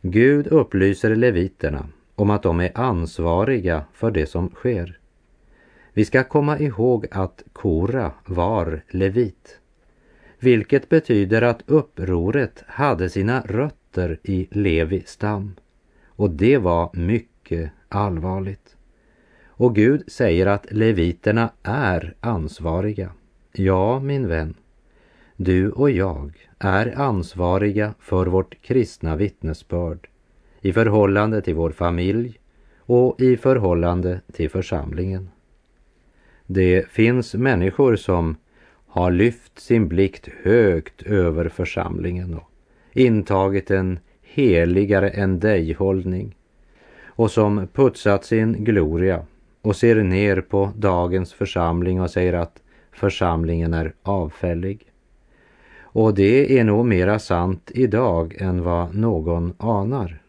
Gud 0.02 0.48
upplyser 0.48 1.16
leviterna 1.16 1.86
om 2.16 2.30
att 2.30 2.44
de 2.44 2.60
är 2.60 2.72
ansvariga 2.76 3.84
för 3.94 4.12
det 4.12 4.26
som 4.26 4.50
sker. 4.50 5.00
Vi 5.94 6.06
ska 6.06 6.24
komma 6.24 6.60
ihåg 6.60 7.08
att 7.12 7.44
Kora 7.54 8.12
var 8.26 8.82
levit, 8.90 9.60
vilket 10.40 10.90
betyder 10.90 11.42
att 11.42 11.64
upproret 11.66 12.64
hade 12.68 13.10
sina 13.10 13.42
rötter 13.42 14.20
i 14.24 14.48
Levi 14.52 15.04
stam. 15.06 15.56
Och 16.08 16.30
det 16.30 16.58
var 16.58 16.90
mycket 16.94 17.72
allvarligt. 17.90 18.76
Och 19.46 19.76
Gud 19.76 20.04
säger 20.08 20.46
att 20.46 20.72
leviterna 20.72 21.50
är 21.64 22.16
ansvariga. 22.20 23.12
Ja, 23.54 24.00
min 24.00 24.28
vän, 24.28 24.54
du 25.36 25.72
och 25.72 25.92
jag 25.92 26.50
är 26.60 27.00
ansvariga 27.00 27.94
för 28.00 28.26
vårt 28.26 28.62
kristna 28.62 29.16
vittnesbörd 29.16 30.08
i 30.62 30.74
förhållande 30.74 31.42
till 31.42 31.56
vår 31.56 31.72
familj 31.72 32.40
och 32.80 33.22
i 33.22 33.38
förhållande 33.38 34.22
till 34.34 34.50
församlingen. 34.50 35.30
Det 36.46 36.88
finns 36.90 37.34
människor 37.34 37.96
som 37.96 38.36
har 38.88 39.12
lyft 39.12 39.60
sin 39.60 39.88
blick 39.88 40.30
högt 40.44 41.02
över 41.02 41.50
församlingen 41.50 42.34
och 42.34 42.50
intagit 42.94 43.72
en 43.72 44.00
heligare 44.22 45.10
än 45.10 45.40
dig-hållning 45.40 46.36
och 47.06 47.32
som 47.32 47.68
putsat 47.74 48.26
sin 48.26 48.64
gloria 48.64 49.26
och 49.62 49.76
ser 49.76 49.96
ner 49.96 50.42
på 50.42 50.72
dagens 50.76 51.34
församling 51.34 52.02
och 52.02 52.12
säger 52.12 52.34
att 52.34 52.62
församlingen 52.92 53.74
är 53.74 53.94
avfällig. 54.04 54.86
Och 55.82 56.14
det 56.14 56.60
är 56.60 56.64
nog 56.64 56.86
mera 56.86 57.20
sant 57.20 57.72
idag 57.74 58.36
än 58.40 58.64
vad 58.64 58.96
någon 58.96 59.54
anar. 59.58 60.22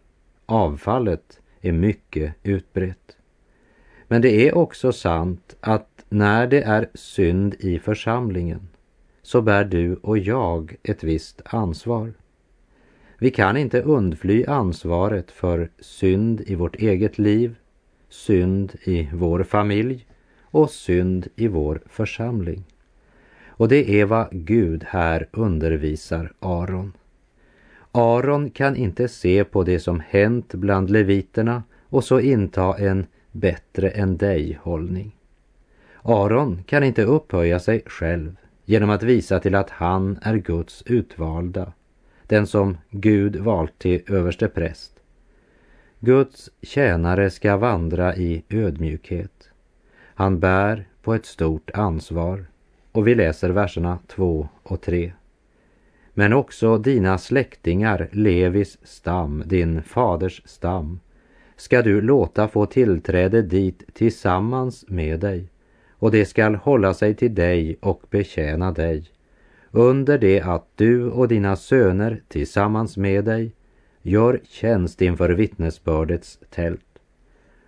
Avfallet 0.52 1.40
är 1.60 1.72
mycket 1.72 2.34
utbrett. 2.42 3.16
Men 4.08 4.22
det 4.22 4.48
är 4.48 4.54
också 4.54 4.92
sant 4.92 5.56
att 5.60 6.04
när 6.08 6.46
det 6.46 6.62
är 6.62 6.88
synd 6.94 7.54
i 7.58 7.78
församlingen 7.78 8.68
så 9.22 9.42
bär 9.42 9.64
du 9.64 9.94
och 9.94 10.18
jag 10.18 10.76
ett 10.82 11.04
visst 11.04 11.42
ansvar. 11.44 12.12
Vi 13.18 13.30
kan 13.30 13.56
inte 13.56 13.82
undfly 13.82 14.44
ansvaret 14.44 15.30
för 15.30 15.70
synd 15.80 16.40
i 16.40 16.54
vårt 16.54 16.76
eget 16.76 17.18
liv 17.18 17.56
synd 18.08 18.72
i 18.84 19.08
vår 19.12 19.42
familj 19.42 20.06
och 20.40 20.70
synd 20.70 21.28
i 21.36 21.48
vår 21.48 21.82
församling. 21.86 22.64
Och 23.46 23.68
det 23.68 24.00
är 24.00 24.04
vad 24.04 24.28
Gud 24.30 24.84
här 24.88 25.28
undervisar 25.32 26.32
Aron. 26.40 26.92
Aron 27.92 28.50
kan 28.50 28.76
inte 28.76 29.08
se 29.08 29.44
på 29.44 29.64
det 29.64 29.80
som 29.80 30.02
hänt 30.08 30.54
bland 30.54 30.90
leviterna 30.90 31.62
och 31.88 32.04
så 32.04 32.20
inta 32.20 32.78
en 32.78 33.06
bättre 33.32 33.90
än 33.90 34.16
dig-hållning. 34.16 35.16
Aron 36.02 36.62
kan 36.66 36.84
inte 36.84 37.04
upphöja 37.04 37.58
sig 37.58 37.82
själv 37.86 38.36
genom 38.64 38.90
att 38.90 39.02
visa 39.02 39.38
till 39.38 39.54
att 39.54 39.70
han 39.70 40.18
är 40.22 40.36
Guds 40.36 40.82
utvalda, 40.86 41.72
den 42.26 42.46
som 42.46 42.78
Gud 42.90 43.36
valt 43.36 43.78
till 43.78 44.02
överste 44.06 44.48
präst. 44.48 44.92
Guds 46.00 46.50
tjänare 46.62 47.30
ska 47.30 47.56
vandra 47.56 48.16
i 48.16 48.44
ödmjukhet. 48.48 49.48
Han 50.14 50.40
bär 50.40 50.88
på 51.02 51.14
ett 51.14 51.26
stort 51.26 51.70
ansvar 51.74 52.44
och 52.92 53.06
vi 53.06 53.14
läser 53.14 53.50
verserna 53.50 53.98
2 54.06 54.48
och 54.62 54.80
3. 54.80 55.12
Men 56.14 56.32
också 56.32 56.78
dina 56.78 57.18
släktingar, 57.18 58.08
Levis 58.12 58.78
stam, 58.82 59.42
din 59.46 59.82
faders 59.82 60.42
stam, 60.44 61.00
ska 61.56 61.82
du 61.82 62.00
låta 62.00 62.48
få 62.48 62.66
tillträde 62.66 63.42
dit 63.42 63.82
tillsammans 63.94 64.84
med 64.88 65.20
dig 65.20 65.48
och 65.90 66.10
det 66.10 66.24
skall 66.24 66.54
hålla 66.54 66.94
sig 66.94 67.14
till 67.14 67.34
dig 67.34 67.76
och 67.80 68.02
betjäna 68.10 68.72
dig 68.72 69.10
under 69.70 70.18
det 70.18 70.40
att 70.40 70.66
du 70.74 71.10
och 71.10 71.28
dina 71.28 71.56
söner 71.56 72.22
tillsammans 72.28 72.96
med 72.96 73.24
dig 73.24 73.52
gör 74.02 74.40
tjänst 74.44 75.02
inför 75.02 75.30
vittnesbördets 75.30 76.38
tält. 76.50 76.98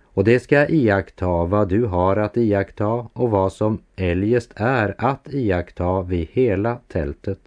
Och 0.03 0.23
det 0.23 0.39
ska 0.39 0.67
iaktta 0.67 1.45
vad 1.45 1.69
du 1.69 1.85
har 1.85 2.17
att 2.17 2.37
iaktta 2.37 2.87
och 3.13 3.31
vad 3.31 3.53
som 3.53 3.81
eljest 3.95 4.51
är 4.55 4.95
att 4.97 5.27
iaktta 5.33 6.01
vid 6.01 6.27
hela 6.31 6.79
tältet. 6.87 7.39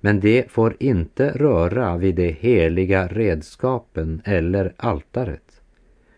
Men 0.00 0.20
det 0.20 0.50
får 0.50 0.76
inte 0.78 1.30
röra 1.30 1.96
vid 1.96 2.14
de 2.14 2.32
heliga 2.32 3.06
redskapen 3.08 4.22
eller 4.24 4.72
altaret, 4.76 5.60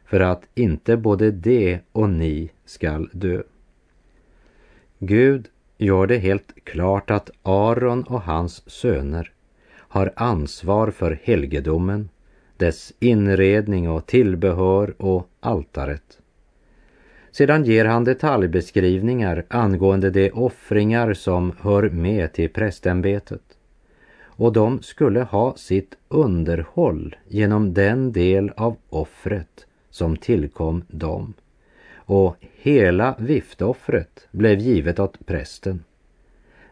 för 0.04 0.20
att 0.20 0.42
inte 0.54 0.96
både 0.96 1.30
det 1.30 1.78
och 1.92 2.08
ni 2.08 2.50
skall 2.64 3.08
dö. 3.12 3.42
Gud 4.98 5.48
gör 5.78 6.06
det 6.06 6.18
helt 6.18 6.64
klart 6.64 7.10
att 7.10 7.30
Aron 7.42 8.02
och 8.02 8.22
hans 8.22 8.70
söner 8.70 9.32
har 9.76 10.12
ansvar 10.16 10.90
för 10.90 11.20
helgedomen, 11.22 12.08
dess 12.56 12.92
inredning 12.98 13.90
och 13.90 14.06
tillbehör 14.06 14.94
och 14.98 15.28
altaret. 15.40 16.18
Sedan 17.30 17.64
ger 17.64 17.84
han 17.84 18.04
detaljbeskrivningar 18.04 19.44
angående 19.48 20.10
de 20.10 20.30
offringar 20.30 21.14
som 21.14 21.52
hör 21.60 21.90
med 21.90 22.32
till 22.32 22.50
prästämbetet. 22.50 23.42
Och 24.42 24.52
de 24.52 24.82
skulle 24.82 25.22
ha 25.22 25.56
sitt 25.56 25.94
underhåll 26.08 27.16
genom 27.28 27.74
den 27.74 28.12
del 28.12 28.50
av 28.56 28.76
offret 28.88 29.66
som 29.90 30.16
tillkom 30.16 30.84
dem. 30.88 31.34
Och 31.94 32.36
hela 32.54 33.16
viftoffret 33.18 34.28
blev 34.30 34.58
givet 34.58 34.98
åt 34.98 35.26
prästen. 35.26 35.84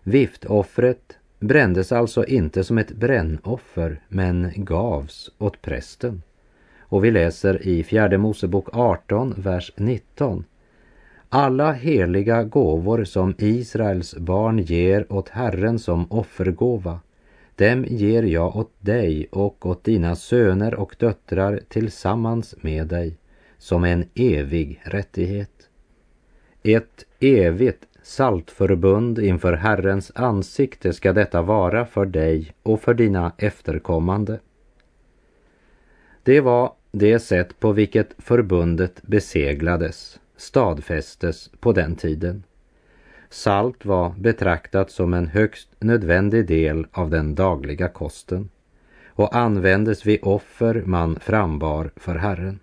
Viftoffret 0.03 1.19
brändes 1.39 1.93
alltså 1.93 2.25
inte 2.25 2.65
som 2.65 2.79
ett 2.79 2.93
brännoffer 2.93 4.01
men 4.09 4.53
gavs 4.57 5.31
åt 5.39 5.63
prästen. 5.63 6.23
Och 6.81 7.05
vi 7.05 7.11
läser 7.11 7.67
i 7.67 7.85
fjärde 7.85 8.19
Mosebok 8.19 8.69
18, 8.73 9.35
vers 9.37 9.73
19. 9.77 10.45
Alla 11.29 11.73
heliga 11.73 12.45
gåvor 12.45 13.05
som 13.05 13.35
Israels 13.39 14.17
barn 14.17 14.59
ger 14.59 15.13
åt 15.13 15.29
Herren 15.29 15.79
som 15.79 16.07
offergåva, 16.13 17.01
dem 17.61 17.85
ger 17.89 18.23
jag 18.23 18.57
åt 18.57 18.73
dig 18.79 19.29
och 19.31 19.67
åt 19.67 19.85
dina 19.85 20.17
söner 20.17 20.75
och 20.75 20.97
döttrar 20.99 21.61
tillsammans 21.69 22.55
med 22.61 22.87
dig 22.87 23.19
som 23.59 23.85
en 23.85 24.05
evig 24.15 24.81
rättighet. 24.85 25.69
Ett 26.63 27.05
evigt 27.19 27.87
saltförbund 28.03 29.19
inför 29.19 29.53
Herrens 29.53 30.13
ansikte 30.15 30.93
ska 30.93 31.13
detta 31.13 31.43
vara 31.43 31.87
för 31.87 32.07
dig 32.07 32.53
och 32.63 32.81
för 32.81 32.95
dina 32.95 33.33
efterkommande. 33.39 34.41
Det 36.23 36.41
var 36.41 36.73
det 36.93 37.19
sätt 37.19 37.61
på 37.61 37.73
vilket 37.73 38.15
förbundet 38.19 39.03
beseglades, 39.03 40.21
stadfästes 40.37 41.51
på 41.61 41.73
den 41.73 41.97
tiden. 41.97 42.43
Salt 43.33 43.85
var 43.85 44.15
betraktat 44.19 44.91
som 44.91 45.15
en 45.15 45.27
högst 45.27 45.69
nödvändig 45.79 46.47
del 46.47 46.87
av 46.93 47.11
den 47.11 47.35
dagliga 47.35 47.89
kosten 47.89 48.49
och 49.09 49.37
användes 49.37 50.07
vid 50.07 50.19
offer 50.23 50.83
man 50.87 51.21
frambar 51.21 51.91
för 51.97 52.15
Herren. 52.15 52.59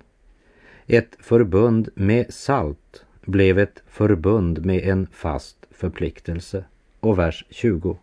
Ett 0.88 1.17
förbund 1.19 1.89
med 1.95 2.34
salt 2.34 3.06
blev 3.25 3.60
ett 3.60 3.84
förbund 3.88 4.65
med 4.65 4.84
en 4.84 5.08
fast 5.12 5.58
förpliktelse. 5.71 6.63
Och 6.99 7.19
vers 7.19 7.45
20. 7.49 7.97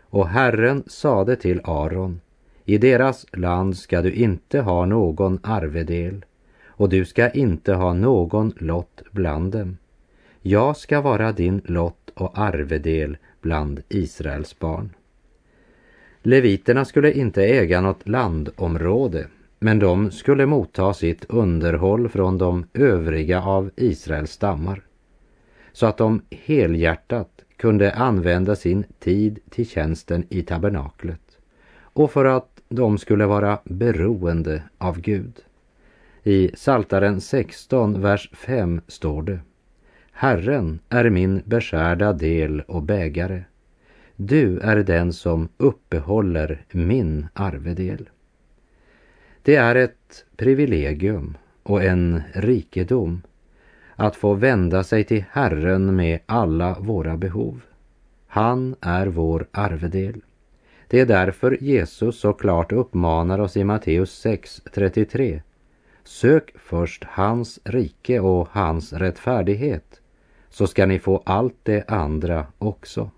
Och 0.00 0.28
Herren 0.28 0.82
sade 0.86 1.36
till 1.36 1.60
Aron, 1.64 2.20
i 2.64 2.78
deras 2.78 3.26
land 3.32 3.76
ska 3.76 4.02
du 4.02 4.12
inte 4.12 4.60
ha 4.60 4.86
någon 4.86 5.38
arvedel 5.42 6.24
och 6.66 6.88
du 6.88 7.04
ska 7.04 7.30
inte 7.30 7.74
ha 7.74 7.92
någon 7.92 8.52
lott 8.56 9.02
bland 9.10 9.52
dem. 9.52 9.76
Jag 10.46 10.76
ska 10.76 11.00
vara 11.00 11.32
din 11.32 11.60
lott 11.64 12.10
och 12.14 12.38
arvedel 12.38 13.16
bland 13.40 13.82
Israels 13.88 14.58
barn. 14.58 14.90
Leviterna 16.22 16.84
skulle 16.84 17.12
inte 17.12 17.42
äga 17.42 17.80
något 17.80 18.08
landområde 18.08 19.26
men 19.58 19.78
de 19.78 20.10
skulle 20.10 20.46
motta 20.46 20.94
sitt 20.94 21.24
underhåll 21.28 22.08
från 22.08 22.38
de 22.38 22.66
övriga 22.74 23.42
av 23.42 23.70
Israels 23.76 24.30
stammar 24.30 24.82
så 25.72 25.86
att 25.86 25.96
de 25.96 26.22
helhjärtat 26.30 27.44
kunde 27.56 27.92
använda 27.92 28.56
sin 28.56 28.84
tid 28.98 29.38
till 29.50 29.68
tjänsten 29.68 30.26
i 30.28 30.42
tabernaklet 30.42 31.38
och 31.76 32.10
för 32.10 32.24
att 32.24 32.60
de 32.68 32.98
skulle 32.98 33.26
vara 33.26 33.58
beroende 33.64 34.62
av 34.78 35.00
Gud. 35.00 35.40
I 36.22 36.50
Saltaren 36.54 37.20
16, 37.20 38.00
vers 38.00 38.30
5 38.32 38.80
står 38.88 39.22
det 39.22 39.40
Herren 40.16 40.78
är 40.88 41.10
min 41.10 41.42
beskärda 41.44 42.12
del 42.12 42.60
och 42.60 42.82
bägare. 42.82 43.44
Du 44.16 44.58
är 44.58 44.76
den 44.76 45.12
som 45.12 45.48
uppehåller 45.56 46.64
min 46.70 47.26
arvedel. 47.32 48.08
Det 49.42 49.56
är 49.56 49.74
ett 49.74 50.24
privilegium 50.36 51.36
och 51.62 51.82
en 51.82 52.22
rikedom 52.32 53.22
att 53.96 54.16
få 54.16 54.34
vända 54.34 54.84
sig 54.84 55.04
till 55.04 55.24
Herren 55.30 55.96
med 55.96 56.20
alla 56.26 56.76
våra 56.80 57.16
behov. 57.16 57.60
Han 58.26 58.76
är 58.80 59.06
vår 59.06 59.46
arvedel. 59.50 60.20
Det 60.88 61.00
är 61.00 61.06
därför 61.06 61.62
Jesus 61.62 62.20
så 62.20 62.32
klart 62.32 62.72
uppmanar 62.72 63.38
oss 63.38 63.56
i 63.56 63.64
Matteus 63.64 64.24
6.33. 64.26 65.40
Sök 66.04 66.52
först 66.58 67.04
hans 67.04 67.60
rike 67.64 68.20
och 68.20 68.48
hans 68.50 68.92
rättfärdighet 68.92 70.00
så 70.54 70.66
ska 70.66 70.86
ni 70.86 70.98
få 70.98 71.22
allt 71.26 71.56
det 71.62 71.90
andra 71.90 72.46
också. 72.58 73.10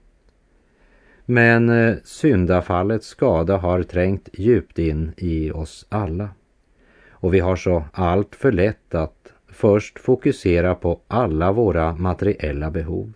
Men 1.24 1.68
eh, 1.68 1.96
syndafallets 2.04 3.06
skada 3.06 3.56
har 3.56 3.82
trängt 3.82 4.28
djupt 4.32 4.78
in 4.78 5.12
i 5.16 5.50
oss 5.50 5.86
alla. 5.88 6.28
Och 7.10 7.34
vi 7.34 7.40
har 7.40 7.56
så 7.56 7.84
allt 7.92 8.36
för 8.36 8.52
lätt 8.52 8.94
att 8.94 9.32
först 9.48 9.98
fokusera 9.98 10.74
på 10.74 11.00
alla 11.08 11.52
våra 11.52 11.94
materiella 11.94 12.70
behov 12.70 13.12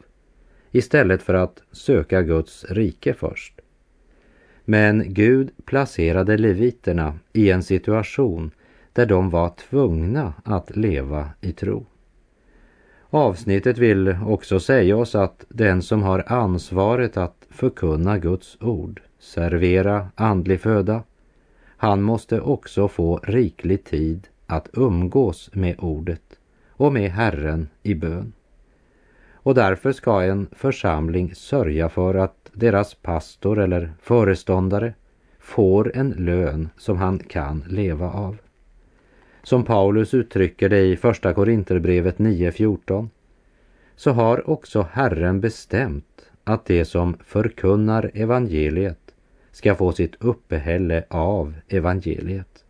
istället 0.71 1.23
för 1.23 1.35
att 1.35 1.63
söka 1.73 2.23
Guds 2.23 2.65
rike 2.65 3.15
först. 3.15 3.61
Men 4.65 5.15
Gud 5.15 5.51
placerade 5.65 6.37
leviterna 6.37 7.19
i 7.33 7.51
en 7.51 7.63
situation 7.63 8.51
där 8.93 9.07
de 9.07 9.31
var 9.31 9.49
tvungna 9.49 10.33
att 10.45 10.77
leva 10.77 11.31
i 11.41 11.53
tro. 11.53 11.87
Avsnittet 13.12 13.79
vill 13.79 14.16
också 14.27 14.61
säga 14.61 14.96
oss 14.96 15.14
att 15.14 15.44
den 15.49 15.83
som 15.83 16.03
har 16.03 16.25
ansvaret 16.27 17.16
att 17.16 17.46
förkunna 17.51 18.18
Guds 18.18 18.57
ord, 18.61 19.03
servera 19.18 20.09
andlig 20.14 20.61
föda, 20.61 21.03
han 21.77 22.03
måste 22.03 22.40
också 22.40 22.88
få 22.88 23.20
riklig 23.23 23.85
tid 23.85 24.29
att 24.46 24.68
umgås 24.73 25.51
med 25.53 25.77
ordet 25.79 26.23
och 26.70 26.92
med 26.92 27.11
Herren 27.11 27.68
i 27.83 27.94
bön. 27.94 28.33
Och 29.33 29.55
därför 29.55 29.92
ska 29.92 30.23
en 30.23 30.46
församling 30.53 31.35
sörja 31.35 31.88
för 31.88 32.14
att 32.14 32.51
deras 32.53 32.94
pastor 32.94 33.59
eller 33.59 33.92
föreståndare 34.03 34.94
får 35.38 35.96
en 35.96 36.11
lön 36.11 36.68
som 36.77 36.96
han 36.96 37.18
kan 37.18 37.64
leva 37.68 38.11
av. 38.11 38.37
Som 39.51 39.65
Paulus 39.65 40.15
uttrycker 40.15 40.69
det 40.69 40.81
i 40.81 40.97
Första 40.97 41.35
Korinterbrevet 41.35 42.19
9.14 42.19 43.09
så 43.97 44.11
har 44.11 44.51
också 44.51 44.87
Herren 44.93 45.41
bestämt 45.41 46.31
att 46.45 46.67
de 46.67 46.85
som 46.85 47.17
förkunnar 47.25 48.11
evangeliet 48.15 49.15
ska 49.53 49.75
få 49.75 49.93
sitt 49.93 50.15
uppehälle 50.19 51.05
av 51.09 51.55
evangeliet. 51.69 52.65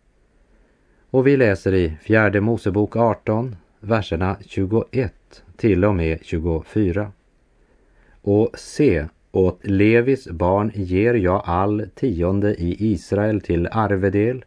Och 1.09 1.27
vi 1.27 1.37
läser 1.37 1.73
i 1.73 1.93
Fjärde 2.01 2.41
Mosebok 2.41 2.95
18, 2.95 3.55
verserna 3.79 4.37
21 4.45 5.13
till 5.55 5.85
och 5.85 5.95
med 5.95 6.19
24. 6.21 7.11
Och 8.21 8.49
se, 8.53 9.05
åt 9.31 9.59
Levis 9.65 10.27
barn 10.27 10.71
ger 10.75 11.13
jag 11.13 11.41
all 11.45 11.87
tionde 11.95 12.55
i 12.55 12.75
Israel 12.79 13.41
till 13.41 13.67
arvedel 13.71 14.45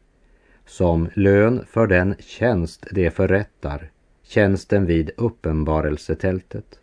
som 0.67 1.09
lön 1.15 1.65
för 1.67 1.87
den 1.87 2.15
tjänst 2.19 2.87
de 2.91 3.11
förrättar, 3.11 3.91
tjänsten 4.23 4.87
vid 4.87 5.11
uppenbarelsetältet. 5.17 6.79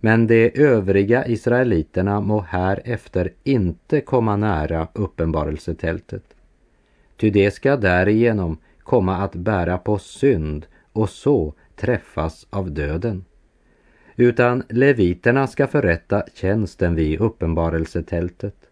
Men 0.00 0.26
de 0.26 0.50
övriga 0.54 1.26
israeliterna 1.26 2.20
må 2.20 2.40
härefter 2.40 3.32
inte 3.44 4.00
komma 4.00 4.36
nära 4.36 4.88
uppenbarelsetältet. 4.92 6.24
Ty 7.16 7.30
de 7.30 7.50
ska 7.50 7.76
därigenom 7.76 8.58
komma 8.82 9.16
att 9.16 9.34
bära 9.34 9.78
på 9.78 9.98
synd 9.98 10.66
och 10.92 11.10
så 11.10 11.54
träffas 11.76 12.46
av 12.50 12.70
döden. 12.70 13.24
Utan 14.16 14.62
leviterna 14.68 15.46
ska 15.46 15.66
förrätta 15.66 16.24
tjänsten 16.34 16.94
vid 16.94 17.20
uppenbarelsetältet 17.20 18.67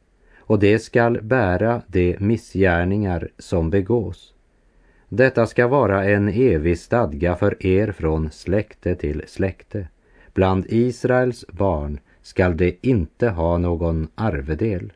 och 0.46 0.58
det 0.58 0.78
skall 0.78 1.22
bära 1.22 1.82
de 1.86 2.16
missgärningar 2.20 3.28
som 3.38 3.70
begås. 3.70 4.34
Detta 5.08 5.46
ska 5.46 5.68
vara 5.68 6.04
en 6.04 6.28
evig 6.28 6.78
stadga 6.78 7.34
för 7.34 7.66
er 7.66 7.92
från 7.92 8.30
släkte 8.30 8.94
till 8.94 9.22
släkte. 9.26 9.88
Bland 10.34 10.66
Israels 10.68 11.44
barn 11.48 12.00
skall 12.22 12.56
de 12.56 12.78
inte 12.80 13.28
ha 13.28 13.58
någon 13.58 14.08
arvedel. 14.14 14.92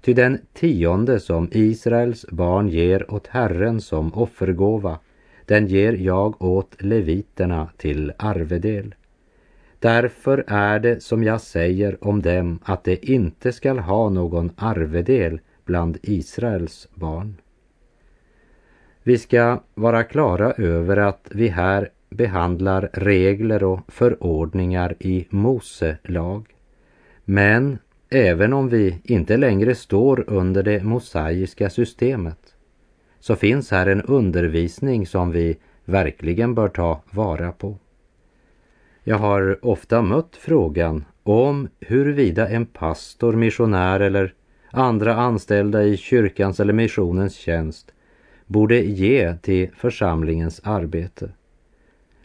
Ty 0.00 0.14
den 0.14 0.38
tionde 0.52 1.20
som 1.20 1.48
Israels 1.52 2.26
barn 2.30 2.68
ger 2.68 3.14
åt 3.14 3.26
Herren 3.26 3.80
som 3.80 4.14
offergåva, 4.14 4.98
den 5.44 5.66
ger 5.66 5.92
jag 5.92 6.42
åt 6.42 6.82
leviterna 6.82 7.68
till 7.76 8.12
arvedel. 8.16 8.94
Därför 9.80 10.44
är 10.46 10.78
det 10.78 11.02
som 11.02 11.24
jag 11.24 11.40
säger 11.40 12.04
om 12.04 12.22
dem 12.22 12.58
att 12.64 12.84
de 12.84 12.98
inte 13.02 13.52
skall 13.52 13.78
ha 13.78 14.08
någon 14.08 14.50
arvedel 14.56 15.40
bland 15.64 15.98
Israels 16.02 16.88
barn. 16.94 17.36
Vi 19.02 19.18
ska 19.18 19.62
vara 19.74 20.04
klara 20.04 20.52
över 20.52 20.96
att 20.96 21.28
vi 21.30 21.48
här 21.48 21.88
behandlar 22.10 22.90
regler 22.92 23.64
och 23.64 23.80
förordningar 23.88 24.96
i 24.98 25.26
Mose 25.30 25.98
lag. 26.02 26.54
Men 27.24 27.78
även 28.10 28.52
om 28.52 28.68
vi 28.68 29.00
inte 29.04 29.36
längre 29.36 29.74
står 29.74 30.24
under 30.26 30.62
det 30.62 30.84
mosaiska 30.84 31.70
systemet 31.70 32.54
så 33.20 33.36
finns 33.36 33.70
här 33.70 33.86
en 33.86 34.02
undervisning 34.02 35.06
som 35.06 35.30
vi 35.30 35.56
verkligen 35.84 36.54
bör 36.54 36.68
ta 36.68 37.02
vara 37.10 37.52
på. 37.52 37.78
Jag 39.10 39.18
har 39.18 39.64
ofta 39.66 40.02
mött 40.02 40.36
frågan 40.36 41.04
om 41.22 41.68
huruvida 41.80 42.48
en 42.48 42.66
pastor, 42.66 43.32
missionär 43.32 44.00
eller 44.00 44.34
andra 44.70 45.14
anställda 45.14 45.82
i 45.82 45.96
kyrkans 45.96 46.60
eller 46.60 46.72
missionens 46.72 47.34
tjänst 47.34 47.92
borde 48.46 48.80
ge 48.80 49.36
till 49.36 49.70
församlingens 49.76 50.60
arbete. 50.64 51.30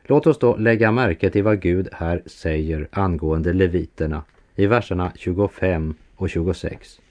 Låt 0.03 0.27
oss 0.27 0.39
då 0.39 0.55
lägga 0.55 0.91
märke 0.91 1.29
till 1.29 1.43
vad 1.43 1.61
Gud 1.61 1.89
här 1.93 2.23
säger 2.25 2.87
angående 2.91 3.53
leviterna 3.53 4.23
i 4.55 4.65
verserna 4.65 5.11
25 5.15 5.95
och 6.15 6.29
26. 6.29 7.01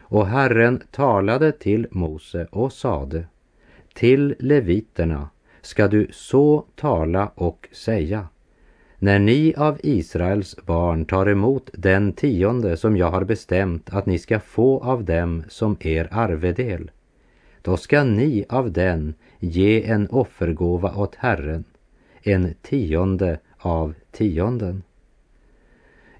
Och 0.00 0.26
Herren 0.26 0.82
talade 0.90 1.52
till 1.52 1.86
Mose 1.90 2.46
och 2.50 2.72
sade 2.72 3.26
Till 3.94 4.34
leviterna 4.38 5.28
ska 5.62 5.88
du 5.88 6.08
så 6.10 6.64
tala 6.74 7.30
och 7.34 7.68
säga 7.72 8.28
när 9.04 9.18
ni 9.18 9.54
av 9.56 9.78
Israels 9.82 10.56
barn 10.66 11.04
tar 11.04 11.28
emot 11.28 11.70
den 11.72 12.12
tionde 12.12 12.76
som 12.76 12.96
jag 12.96 13.10
har 13.10 13.24
bestämt 13.24 13.90
att 13.90 14.06
ni 14.06 14.18
ska 14.18 14.40
få 14.40 14.84
av 14.84 15.04
dem 15.04 15.44
som 15.48 15.76
er 15.80 16.08
arvedel, 16.10 16.90
då 17.62 17.76
ska 17.76 18.04
ni 18.04 18.44
av 18.48 18.72
den 18.72 19.14
ge 19.38 19.84
en 19.84 20.08
offergåva 20.08 20.94
åt 20.94 21.14
Herren, 21.14 21.64
en 22.22 22.54
tionde 22.62 23.38
av 23.58 23.94
tionden. 24.10 24.82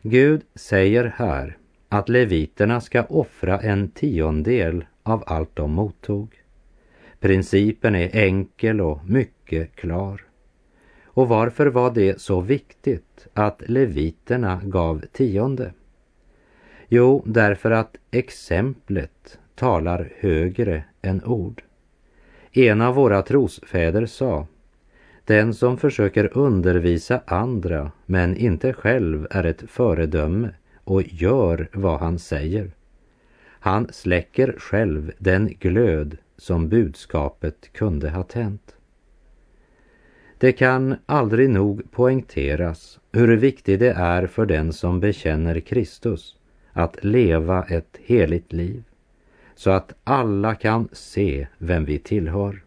Gud 0.02 0.42
säger 0.54 1.14
här 1.16 1.56
att 1.88 2.08
leviterna 2.08 2.80
ska 2.80 3.02
offra 3.02 3.60
en 3.60 3.88
tiondel 3.88 4.84
av 5.02 5.24
allt 5.26 5.56
de 5.56 5.72
mottog. 5.72 6.34
Principen 7.20 7.94
är 7.94 8.16
enkel 8.16 8.80
och 8.80 9.08
mycket 9.08 9.76
klar. 9.76 10.20
Och 11.14 11.28
varför 11.28 11.66
var 11.66 11.90
det 11.90 12.20
så 12.20 12.40
viktigt 12.40 13.26
att 13.32 13.62
leviterna 13.66 14.60
gav 14.64 15.04
tionde? 15.12 15.72
Jo, 16.88 17.22
därför 17.26 17.70
att 17.70 17.96
exemplet 18.10 19.38
talar 19.54 20.12
högre 20.18 20.84
än 21.02 21.24
ord. 21.24 21.62
En 22.52 22.80
av 22.80 22.94
våra 22.94 23.22
trosfäder 23.22 24.06
sa 24.06 24.46
den 25.24 25.54
som 25.54 25.76
försöker 25.76 26.38
undervisa 26.38 27.22
andra 27.26 27.92
men 28.06 28.36
inte 28.36 28.72
själv 28.72 29.26
är 29.30 29.44
ett 29.44 29.70
föredöme 29.70 30.50
och 30.84 31.02
gör 31.02 31.68
vad 31.72 32.00
han 32.00 32.18
säger. 32.18 32.70
Han 33.46 33.88
släcker 33.92 34.54
själv 34.58 35.12
den 35.18 35.46
glöd 35.46 36.16
som 36.36 36.68
budskapet 36.68 37.72
kunde 37.72 38.10
ha 38.10 38.22
tänt. 38.22 38.73
Det 40.38 40.52
kan 40.52 40.96
aldrig 41.06 41.50
nog 41.50 41.90
poängteras 41.90 42.98
hur 43.12 43.36
viktigt 43.36 43.80
det 43.80 43.92
är 43.92 44.26
för 44.26 44.46
den 44.46 44.72
som 44.72 45.00
bekänner 45.00 45.60
Kristus 45.60 46.36
att 46.72 47.04
leva 47.04 47.64
ett 47.64 47.98
heligt 48.04 48.52
liv 48.52 48.82
så 49.54 49.70
att 49.70 49.92
alla 50.04 50.54
kan 50.54 50.88
se 50.92 51.46
vem 51.58 51.84
vi 51.84 51.98
tillhör. 51.98 52.62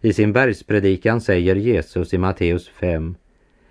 I 0.00 0.12
sin 0.12 0.32
bergspredikan 0.32 1.20
säger 1.20 1.56
Jesus 1.56 2.14
i 2.14 2.18
Matteus 2.18 2.68
5 2.68 3.14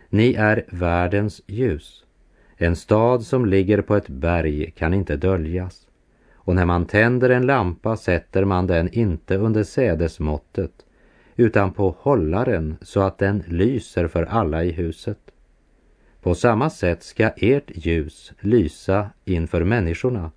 Ni 0.09 0.33
är 0.33 0.65
världens 0.67 1.41
ljus. 1.47 2.05
En 2.57 2.75
stad 2.75 3.23
som 3.23 3.45
ligger 3.45 3.81
på 3.81 3.95
ett 3.95 4.09
berg 4.09 4.71
kan 4.71 4.93
inte 4.93 5.15
döljas. 5.15 5.87
Och 6.33 6.55
när 6.55 6.65
man 6.65 6.85
tänder 6.85 7.29
en 7.29 7.45
lampa 7.45 7.97
sätter 7.97 8.45
man 8.45 8.67
den 8.67 8.89
inte 8.93 9.37
under 9.37 9.63
sädesmåttet 9.63 10.71
utan 11.39 11.73
på 11.73 11.95
hållaren 11.99 12.77
så 12.81 13.01
att 13.01 13.17
den 13.17 13.43
lyser 13.47 14.07
för 14.07 14.23
alla 14.23 14.63
i 14.63 14.71
huset. 14.71 15.19
På 16.21 16.35
samma 16.35 16.69
sätt 16.69 17.03
ska 17.03 17.29
ert 17.37 17.71
ljus 17.73 18.33
lysa 18.39 19.09
inför 19.25 19.63
människorna 19.63 20.31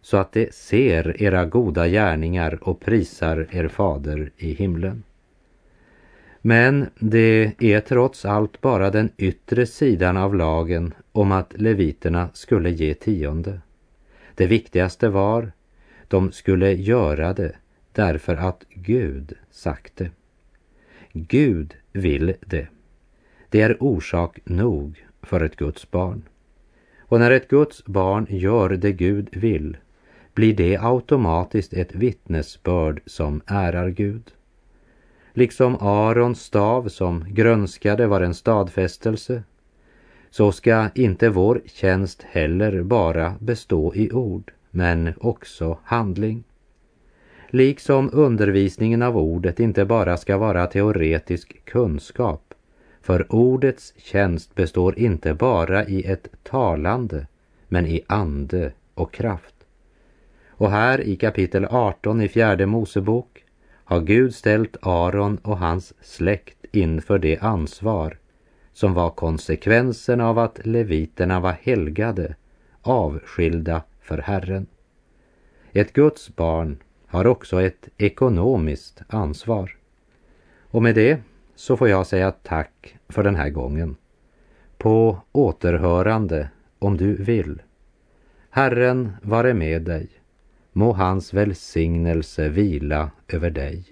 så 0.00 0.16
att 0.16 0.32
de 0.32 0.48
ser 0.52 1.22
era 1.22 1.44
goda 1.44 1.88
gärningar 1.88 2.68
och 2.68 2.80
prisar 2.80 3.46
er 3.50 3.68
fader 3.68 4.30
i 4.36 4.52
himlen. 4.52 5.02
Men 6.40 6.86
det 6.98 7.52
är 7.58 7.80
trots 7.80 8.24
allt 8.24 8.60
bara 8.60 8.90
den 8.90 9.10
yttre 9.16 9.66
sidan 9.66 10.16
av 10.16 10.34
lagen 10.34 10.94
om 11.12 11.32
att 11.32 11.52
leviterna 11.56 12.28
skulle 12.32 12.70
ge 12.70 12.94
tionde. 12.94 13.60
Det 14.34 14.46
viktigaste 14.46 15.08
var, 15.08 15.52
de 16.08 16.32
skulle 16.32 16.72
göra 16.72 17.32
det 17.32 17.52
därför 17.92 18.36
att 18.36 18.64
Gud 18.70 19.32
sagt 19.50 19.96
det. 19.96 20.10
Gud 21.16 21.74
vill 21.92 22.34
det. 22.46 22.68
Det 23.48 23.60
är 23.60 23.82
orsak 23.82 24.38
nog 24.44 25.06
för 25.22 25.40
ett 25.40 25.56
Guds 25.56 25.90
barn. 25.90 26.22
Och 26.98 27.20
när 27.20 27.30
ett 27.30 27.48
Guds 27.48 27.84
barn 27.84 28.26
gör 28.30 28.68
det 28.68 28.92
Gud 28.92 29.28
vill 29.32 29.76
blir 30.34 30.54
det 30.54 30.78
automatiskt 30.80 31.72
ett 31.72 31.94
vittnesbörd 31.94 33.00
som 33.06 33.40
ärar 33.46 33.88
Gud. 33.88 34.32
Liksom 35.32 35.76
Arons 35.80 36.42
stav 36.42 36.88
som 36.88 37.24
grönskade 37.28 38.06
var 38.06 38.20
en 38.20 38.34
stadfästelse 38.34 39.42
så 40.30 40.52
ska 40.52 40.88
inte 40.94 41.28
vår 41.28 41.62
tjänst 41.66 42.22
heller 42.22 42.82
bara 42.82 43.34
bestå 43.40 43.94
i 43.94 44.12
ord 44.12 44.52
men 44.70 45.14
också 45.20 45.78
handling. 45.84 46.44
Liksom 47.56 48.10
undervisningen 48.12 49.02
av 49.02 49.16
ordet 49.16 49.60
inte 49.60 49.84
bara 49.84 50.16
ska 50.16 50.38
vara 50.38 50.66
teoretisk 50.66 51.64
kunskap 51.64 52.54
för 53.00 53.34
ordets 53.34 53.94
tjänst 53.96 54.54
består 54.54 54.98
inte 54.98 55.34
bara 55.34 55.86
i 55.86 56.06
ett 56.06 56.28
talande 56.42 57.26
men 57.68 57.86
i 57.86 58.02
ande 58.06 58.72
och 58.94 59.12
kraft. 59.12 59.54
Och 60.48 60.70
här 60.70 61.00
i 61.00 61.16
kapitel 61.16 61.64
18 61.64 62.20
i 62.20 62.28
fjärde 62.28 62.66
Mosebok 62.66 63.44
har 63.84 64.00
Gud 64.00 64.34
ställt 64.34 64.76
Aron 64.80 65.36
och 65.36 65.58
hans 65.58 65.94
släkt 66.00 66.64
inför 66.72 67.18
det 67.18 67.38
ansvar 67.38 68.18
som 68.72 68.94
var 68.94 69.10
konsekvensen 69.10 70.20
av 70.20 70.38
att 70.38 70.66
leviterna 70.66 71.40
var 71.40 71.56
helgade, 71.62 72.34
avskilda 72.82 73.82
för 74.00 74.18
Herren. 74.18 74.66
Ett 75.72 75.92
Guds 75.92 76.36
barn 76.36 76.78
har 77.16 77.26
också 77.26 77.62
ett 77.62 77.88
ekonomiskt 77.98 79.02
ansvar. 79.08 79.76
Och 80.70 80.82
med 80.82 80.94
det 80.94 81.20
så 81.54 81.76
får 81.76 81.88
jag 81.88 82.06
säga 82.06 82.30
tack 82.30 82.96
för 83.08 83.22
den 83.22 83.34
här 83.34 83.50
gången. 83.50 83.96
På 84.78 85.18
återhörande 85.32 86.48
om 86.78 86.96
du 86.96 87.14
vill. 87.14 87.62
Herren 88.50 89.12
vare 89.22 89.54
med 89.54 89.82
dig. 89.82 90.08
Må 90.72 90.92
hans 90.92 91.34
välsignelse 91.34 92.48
vila 92.48 93.10
över 93.28 93.50
dig. 93.50 93.84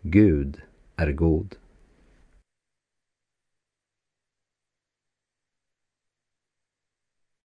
Gud 0.00 0.60
är 0.96 1.12
god. 1.12 1.56